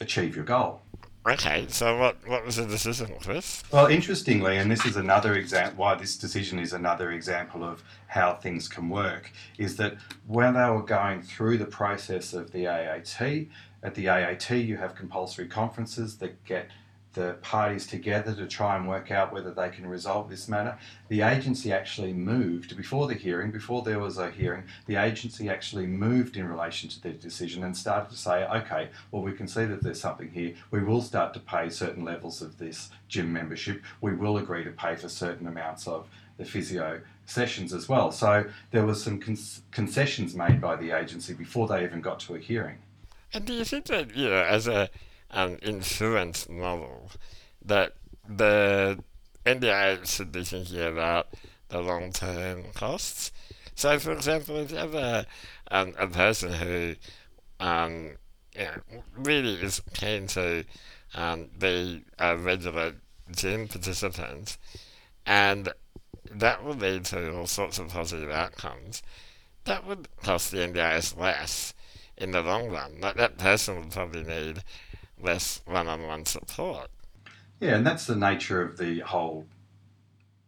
achieve 0.00 0.34
your 0.34 0.44
goal. 0.44 0.80
Okay, 1.26 1.64
so 1.70 1.96
what, 1.98 2.16
what 2.28 2.44
was 2.44 2.56
the 2.56 2.66
decision, 2.66 3.14
Chris? 3.22 3.62
Well, 3.72 3.86
interestingly, 3.86 4.58
and 4.58 4.70
this 4.70 4.84
is 4.84 4.96
another 4.96 5.36
example 5.36 5.78
why 5.78 5.94
this 5.94 6.18
decision 6.18 6.58
is 6.58 6.74
another 6.74 7.12
example 7.12 7.64
of 7.64 7.82
how 8.08 8.34
things 8.34 8.68
can 8.68 8.90
work, 8.90 9.32
is 9.56 9.76
that 9.78 9.96
when 10.26 10.52
they 10.52 10.68
were 10.68 10.82
going 10.82 11.22
through 11.22 11.56
the 11.56 11.64
process 11.64 12.34
of 12.34 12.52
the 12.52 12.66
AAT, 12.66 13.46
at 13.82 13.94
the 13.94 14.06
AAT 14.06 14.50
you 14.50 14.76
have 14.76 14.94
compulsory 14.94 15.48
conferences 15.48 16.18
that 16.18 16.44
get 16.44 16.68
the 17.14 17.36
parties 17.42 17.86
together 17.86 18.34
to 18.34 18.46
try 18.46 18.76
and 18.76 18.88
work 18.88 19.10
out 19.10 19.32
whether 19.32 19.52
they 19.52 19.70
can 19.70 19.86
resolve 19.86 20.28
this 20.28 20.48
matter. 20.48 20.76
The 21.08 21.22
agency 21.22 21.72
actually 21.72 22.12
moved 22.12 22.76
before 22.76 23.06
the 23.06 23.14
hearing, 23.14 23.50
before 23.50 23.82
there 23.82 23.98
was 23.98 24.18
a 24.18 24.30
hearing, 24.30 24.64
the 24.86 24.96
agency 24.96 25.48
actually 25.48 25.86
moved 25.86 26.36
in 26.36 26.46
relation 26.46 26.88
to 26.90 27.02
their 27.02 27.12
decision 27.12 27.64
and 27.64 27.76
started 27.76 28.10
to 28.10 28.16
say, 28.16 28.44
okay, 28.44 28.88
well, 29.10 29.22
we 29.22 29.32
can 29.32 29.48
see 29.48 29.64
that 29.64 29.82
there's 29.82 30.00
something 30.00 30.30
here. 30.30 30.54
We 30.70 30.82
will 30.82 31.02
start 31.02 31.32
to 31.34 31.40
pay 31.40 31.70
certain 31.70 32.04
levels 32.04 32.42
of 32.42 32.58
this 32.58 32.90
gym 33.08 33.32
membership. 33.32 33.82
We 34.00 34.14
will 34.14 34.36
agree 34.36 34.64
to 34.64 34.70
pay 34.70 34.96
for 34.96 35.08
certain 35.08 35.46
amounts 35.46 35.86
of 35.86 36.08
the 36.36 36.44
physio 36.44 37.00
sessions 37.26 37.72
as 37.72 37.88
well. 37.88 38.10
So 38.10 38.44
there 38.72 38.84
was 38.84 39.02
some 39.02 39.20
con- 39.20 39.38
concessions 39.70 40.34
made 40.34 40.60
by 40.60 40.76
the 40.76 40.90
agency 40.90 41.32
before 41.32 41.68
they 41.68 41.84
even 41.84 42.00
got 42.00 42.20
to 42.20 42.34
a 42.34 42.38
hearing. 42.38 42.78
And 43.32 43.44
do 43.44 43.52
you 43.52 43.64
think 43.64 43.86
that, 43.86 44.14
you 44.14 44.28
know, 44.28 44.42
as 44.42 44.68
a 44.68 44.90
an 45.30 45.58
insurance 45.62 46.48
model, 46.48 47.10
that 47.64 47.94
the 48.28 49.02
NDIA 49.44 50.06
should 50.06 50.32
be 50.32 50.44
thinking 50.44 50.80
about 50.80 51.28
the 51.68 51.80
long 51.80 52.12
term 52.12 52.64
costs? 52.74 53.32
So, 53.74 53.98
for 53.98 54.12
example, 54.12 54.56
if 54.58 54.70
you 54.70 54.76
have 54.76 54.94
a, 54.94 55.26
um, 55.70 55.94
a 55.98 56.06
person 56.06 56.52
who 56.52 56.94
um, 57.60 58.16
you 58.56 58.64
know, 58.64 59.02
really 59.16 59.54
is 59.54 59.82
keen 59.94 60.26
to 60.28 60.64
um, 61.14 61.48
be 61.58 62.04
a 62.18 62.36
regular 62.36 62.94
gym 63.30 63.68
participant, 63.68 64.58
and 65.26 65.72
that 66.30 66.64
would 66.64 66.80
lead 66.80 67.04
to 67.06 67.34
all 67.34 67.46
sorts 67.46 67.78
of 67.78 67.88
positive 67.88 68.30
outcomes, 68.30 69.02
that 69.64 69.86
would 69.86 70.08
cost 70.22 70.50
the 70.50 70.58
NDIS 70.58 71.18
less 71.18 71.74
in 72.16 72.30
the 72.30 72.42
long 72.42 72.70
run. 72.70 73.00
Like 73.00 73.16
that 73.16 73.38
person 73.38 73.76
would 73.76 73.90
probably 73.90 74.22
need 74.22 74.62
less 75.24 75.60
one-on-one 75.66 76.26
support. 76.26 76.88
Yeah, 77.60 77.76
and 77.76 77.86
that's 77.86 78.06
the 78.06 78.14
nature 78.16 78.62
of 78.62 78.76
the 78.76 79.00
whole 79.00 79.46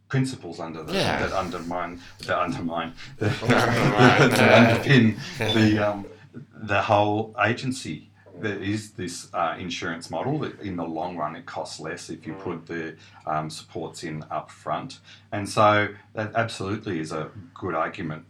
principles 0.09 0.61
under 0.61 0.83
the 0.85 0.93
Yeah. 0.93 1.27
that 1.27 1.33
undermine 1.33 2.01
that 2.27 2.39
undermine 2.39 2.93
that, 3.19 3.43
Undermine, 3.43 4.31
that 4.31 4.39
yeah. 4.39 4.79
underpin 4.79 5.53
the 5.55 5.79
um, 5.89 6.07
the 6.55 6.83
whole 6.83 7.35
agency. 7.43 8.11
There 8.39 8.59
is 8.59 8.91
this 8.93 9.29
uh, 9.33 9.57
insurance 9.59 10.11
model 10.11 10.39
that 10.41 10.61
in 10.61 10.77
the 10.77 10.85
long 10.85 11.17
run 11.17 11.35
it 11.37 11.47
costs 11.47 11.81
less 11.81 12.11
if 12.11 12.27
you 12.27 12.35
put 12.35 12.67
the 12.67 12.95
um, 13.27 13.49
supports 13.49 14.05
in 14.05 14.23
up 14.31 14.51
front, 14.51 14.99
and 15.33 15.49
so 15.49 15.89
that 16.13 16.33
absolutely 16.35 17.01
is 17.01 17.13
a 17.13 17.31
good 17.55 17.75
argument 17.75 18.27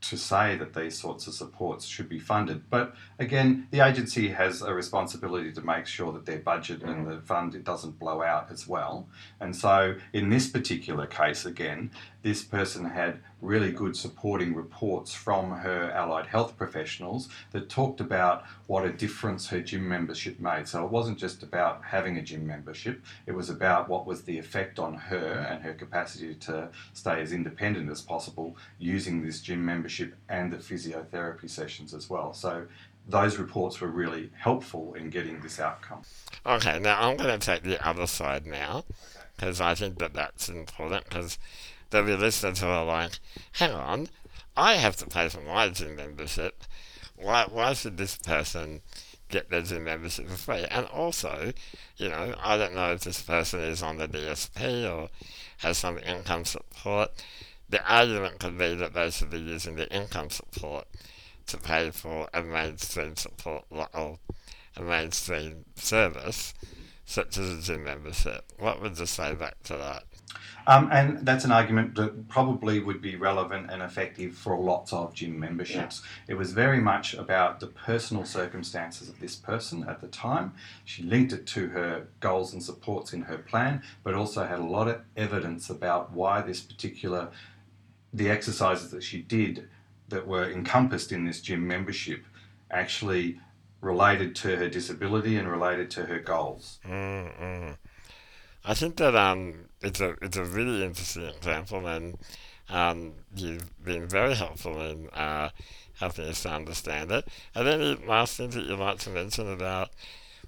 to 0.00 0.16
say 0.16 0.56
that 0.56 0.74
these 0.74 0.98
sorts 0.98 1.26
of 1.26 1.34
supports 1.34 1.84
should 1.86 2.08
be 2.08 2.18
funded. 2.18 2.68
But 2.70 2.94
again, 3.18 3.68
the 3.70 3.80
agency 3.80 4.28
has 4.28 4.62
a 4.62 4.72
responsibility 4.72 5.52
to 5.52 5.60
make 5.60 5.86
sure 5.86 6.12
that 6.12 6.26
their 6.26 6.38
budget 6.38 6.82
and 6.82 7.06
mm-hmm. 7.06 7.16
the 7.16 7.20
fund 7.20 7.54
it 7.54 7.64
doesn't 7.64 7.98
blow 7.98 8.22
out 8.22 8.50
as 8.50 8.66
well. 8.66 9.08
And 9.40 9.54
so 9.54 9.96
in 10.12 10.30
this 10.30 10.48
particular 10.48 11.06
case, 11.06 11.44
again, 11.44 11.90
this 12.22 12.42
person 12.42 12.84
had 12.84 13.20
really 13.40 13.72
good 13.72 13.96
supporting 13.96 14.54
reports 14.54 15.14
from 15.14 15.50
her 15.50 15.90
allied 15.92 16.26
health 16.26 16.56
professionals 16.56 17.28
that 17.52 17.70
talked 17.70 18.00
about 18.00 18.44
what 18.66 18.84
a 18.84 18.92
difference 18.92 19.48
her 19.48 19.60
gym 19.60 19.88
membership 19.88 20.38
made. 20.38 20.68
So 20.68 20.84
it 20.84 20.90
wasn't 20.90 21.18
just 21.18 21.42
about 21.42 21.82
having 21.82 22.18
a 22.18 22.22
gym 22.22 22.46
membership, 22.46 23.02
it 23.26 23.32
was 23.32 23.48
about 23.48 23.88
what 23.88 24.06
was 24.06 24.22
the 24.22 24.38
effect 24.38 24.78
on 24.78 24.94
her 24.94 25.46
and 25.50 25.62
her 25.62 25.72
capacity 25.72 26.34
to 26.34 26.68
stay 26.92 27.22
as 27.22 27.32
independent 27.32 27.90
as 27.90 28.02
possible 28.02 28.56
using 28.78 29.24
this 29.24 29.40
gym 29.40 29.64
membership 29.64 30.14
and 30.28 30.52
the 30.52 30.58
physiotherapy 30.58 31.48
sessions 31.48 31.94
as 31.94 32.10
well. 32.10 32.34
So 32.34 32.66
those 33.08 33.38
reports 33.38 33.80
were 33.80 33.88
really 33.88 34.30
helpful 34.36 34.94
in 34.94 35.08
getting 35.08 35.40
this 35.40 35.58
outcome. 35.58 36.02
Okay, 36.44 36.78
now 36.78 37.00
I'm 37.00 37.16
going 37.16 37.38
to 37.38 37.44
take 37.44 37.62
the 37.62 37.84
other 37.86 38.06
side 38.06 38.46
now, 38.46 38.84
because 39.36 39.60
I 39.60 39.74
think 39.74 39.98
that 39.98 40.12
that's 40.12 40.48
important, 40.48 41.08
because 41.08 41.38
there'll 41.90 42.06
be 42.06 42.16
listeners 42.16 42.60
who 42.60 42.66
are 42.66 42.84
like, 42.84 43.18
hang 43.52 43.72
on, 43.72 44.08
I 44.56 44.74
have 44.74 44.96
to 44.96 45.06
pay 45.06 45.28
for 45.28 45.40
my 45.40 45.68
gym 45.68 45.96
membership. 45.96 46.64
Why, 47.16 47.46
why 47.50 47.74
should 47.74 47.96
this 47.96 48.16
person 48.16 48.80
get 49.28 49.50
their 49.50 49.62
gym 49.62 49.84
membership 49.84 50.28
for 50.28 50.36
free? 50.36 50.64
And 50.70 50.86
also, 50.86 51.52
you 51.96 52.08
know, 52.08 52.34
I 52.42 52.56
don't 52.56 52.74
know 52.74 52.92
if 52.92 53.02
this 53.02 53.22
person 53.22 53.60
is 53.60 53.82
on 53.82 53.98
the 53.98 54.08
DSP 54.08 54.90
or 54.90 55.10
has 55.58 55.78
some 55.78 55.98
income 55.98 56.44
support. 56.44 57.10
The 57.68 57.84
argument 57.84 58.40
could 58.40 58.58
be 58.58 58.74
that 58.74 58.94
they 58.94 59.10
should 59.10 59.30
be 59.30 59.38
using 59.38 59.76
the 59.76 59.92
income 59.94 60.30
support 60.30 60.86
to 61.46 61.58
pay 61.58 61.90
for 61.90 62.28
a 62.32 62.42
mainstream 62.42 63.16
support 63.16 63.64
or 63.70 64.18
a 64.76 64.82
mainstream 64.82 65.64
service 65.74 66.54
such 67.04 67.38
as 67.38 67.50
a 67.50 67.60
gym 67.60 67.84
membership. 67.84 68.44
What 68.58 68.80
would 68.80 68.98
you 68.98 69.06
say 69.06 69.34
back 69.34 69.62
to 69.64 69.76
that? 69.76 70.04
Um, 70.70 70.88
and 70.92 71.26
that's 71.26 71.44
an 71.44 71.50
argument 71.50 71.96
that 71.96 72.28
probably 72.28 72.78
would 72.78 73.02
be 73.02 73.16
relevant 73.16 73.72
and 73.72 73.82
effective 73.82 74.36
for 74.36 74.56
lots 74.56 74.92
of 74.92 75.12
gym 75.12 75.36
memberships. 75.36 76.00
It 76.28 76.34
was 76.34 76.52
very 76.52 76.78
much 76.78 77.12
about 77.12 77.58
the 77.58 77.66
personal 77.66 78.24
circumstances 78.24 79.08
of 79.08 79.18
this 79.18 79.34
person 79.34 79.84
at 79.88 80.00
the 80.00 80.06
time. 80.06 80.54
She 80.84 81.02
linked 81.02 81.32
it 81.32 81.44
to 81.48 81.70
her 81.70 82.06
goals 82.20 82.52
and 82.52 82.62
supports 82.62 83.12
in 83.12 83.22
her 83.22 83.36
plan, 83.36 83.82
but 84.04 84.14
also 84.14 84.46
had 84.46 84.60
a 84.60 84.64
lot 84.64 84.86
of 84.86 85.00
evidence 85.16 85.70
about 85.70 86.12
why 86.12 86.40
this 86.40 86.60
particular, 86.60 87.30
the 88.14 88.30
exercises 88.30 88.92
that 88.92 89.02
she 89.02 89.22
did 89.22 89.68
that 90.08 90.24
were 90.24 90.48
encompassed 90.48 91.10
in 91.10 91.24
this 91.24 91.40
gym 91.40 91.66
membership 91.66 92.24
actually 92.70 93.40
related 93.80 94.36
to 94.36 94.56
her 94.56 94.68
disability 94.68 95.36
and 95.36 95.50
related 95.50 95.90
to 95.90 96.04
her 96.04 96.20
goals. 96.20 96.78
Mm-mm. 96.86 97.76
I 98.64 98.74
think 98.74 98.96
that 98.98 99.16
um, 99.16 99.69
it's 99.82 100.00
a 100.00 100.16
it's 100.22 100.36
a 100.36 100.44
really 100.44 100.84
interesting 100.84 101.24
example, 101.24 101.86
and 101.86 102.18
Um, 102.70 103.14
you've 103.36 103.70
been 103.84 104.08
very 104.08 104.34
helpful 104.34 104.80
in 104.82 105.08
uh, 105.10 105.50
helping 106.00 106.26
us 106.26 106.42
to 106.44 106.50
understand 106.50 107.12
it. 107.12 107.28
Are 107.54 107.64
there 107.64 107.80
any 107.80 107.96
last 108.06 108.36
things 108.38 108.54
that 108.56 108.64
you'd 108.66 108.78
like 108.78 108.98
to 109.00 109.10
mention 109.10 109.52
about 109.52 109.90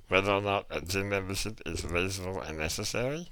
whether 0.09 0.33
or 0.33 0.43
not 0.43 0.67
a 0.71 0.81
gym 0.83 1.09
membership 1.11 1.61
is 1.67 1.85
reasonable 1.85 2.41
and 2.43 2.59
necessary? 2.59 3.29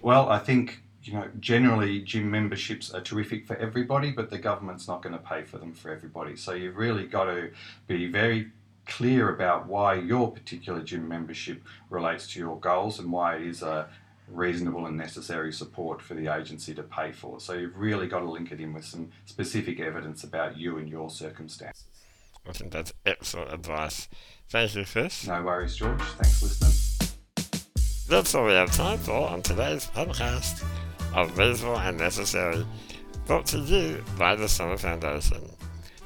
Well, 0.00 0.28
I 0.28 0.38
think 0.38 0.82
you 1.02 1.12
know 1.14 1.28
generally 1.40 2.00
gym 2.00 2.30
memberships 2.30 2.90
are 2.92 3.00
terrific 3.00 3.46
for 3.46 3.56
everybody, 3.56 4.10
but 4.12 4.30
the 4.30 4.38
government's 4.38 4.88
not 4.88 5.02
going 5.02 5.14
to 5.14 5.18
pay 5.22 5.42
for 5.44 5.58
them 5.58 5.72
for 5.74 5.90
everybody. 5.90 6.36
So 6.36 6.52
you've 6.52 6.76
really 6.76 7.06
got 7.06 7.24
to 7.24 7.50
be 7.86 8.06
very 8.10 8.52
clear 8.86 9.28
about 9.34 9.66
why 9.66 9.94
your 9.94 10.32
particular 10.32 10.82
gym 10.82 11.06
membership 11.08 11.62
relates 11.90 12.26
to 12.32 12.38
your 12.38 12.58
goals 12.58 12.98
and 12.98 13.12
why 13.12 13.36
it 13.36 13.42
is 13.42 13.62
a 13.62 13.88
reasonable 14.30 14.86
and 14.86 14.96
necessary 14.96 15.52
support 15.52 16.02
for 16.02 16.14
the 16.14 16.32
agency 16.34 16.74
to 16.74 16.82
pay 16.82 17.12
for. 17.12 17.40
So 17.40 17.54
you've 17.54 17.76
really 17.76 18.06
got 18.06 18.20
to 18.20 18.30
link 18.30 18.52
it 18.52 18.60
in 18.60 18.72
with 18.72 18.84
some 18.84 19.10
specific 19.24 19.80
evidence 19.80 20.24
about 20.24 20.56
you 20.56 20.78
and 20.78 20.88
your 20.88 21.10
circumstances. 21.10 21.84
I 22.48 22.52
think 22.52 22.72
that's 22.72 22.92
excellent 23.04 23.52
advice. 23.52 24.08
Thank 24.48 24.74
you, 24.74 24.84
Chris. 24.84 25.26
No 25.26 25.42
worries, 25.42 25.76
George. 25.76 26.00
Thanks 26.00 26.38
for 26.38 26.46
listening. 26.46 26.88
That's 28.08 28.34
all 28.34 28.46
we 28.46 28.52
have 28.52 28.72
time 28.72 28.98
for 28.98 29.28
on 29.28 29.42
today's 29.42 29.86
podcast 29.86 30.64
of 31.14 31.36
Reasonable 31.36 31.78
and 31.78 31.98
Necessary, 31.98 32.66
brought 33.26 33.44
to 33.46 33.58
you 33.58 34.02
by 34.16 34.34
the 34.34 34.48
Summer 34.48 34.78
Foundation. 34.78 35.46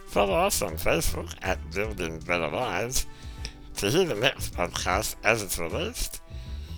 Follow 0.07 0.35
us 0.35 0.63
on 0.63 0.73
Facebook 0.73 1.33
at 1.43 1.59
Building 1.71 2.19
Better 2.21 2.49
Lives 2.49 3.07
to 3.77 3.91
hear 3.91 4.05
the 4.05 4.15
next 4.15 4.55
podcast 4.55 5.15
as 5.23 5.43
it's 5.43 5.59
released. 5.59 6.22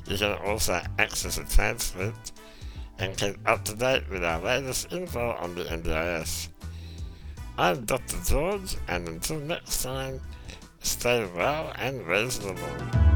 You 0.06 0.18
can 0.18 0.32
also 0.44 0.82
access 0.98 1.38
a 1.38 1.44
transcript 1.44 2.32
and 2.98 3.16
keep 3.16 3.36
up 3.46 3.64
to 3.64 3.74
date 3.74 4.04
with 4.10 4.24
our 4.24 4.40
latest 4.40 4.92
info 4.92 5.32
on 5.32 5.54
the 5.54 5.64
NDIS. 5.64 6.48
I'm 7.56 7.84
Dr. 7.84 8.16
George, 8.24 8.76
and 8.88 9.08
until 9.08 9.38
next 9.40 9.82
time, 9.82 10.20
stay 10.80 11.26
well 11.34 11.72
and 11.76 12.06
reasonable. 12.06 13.13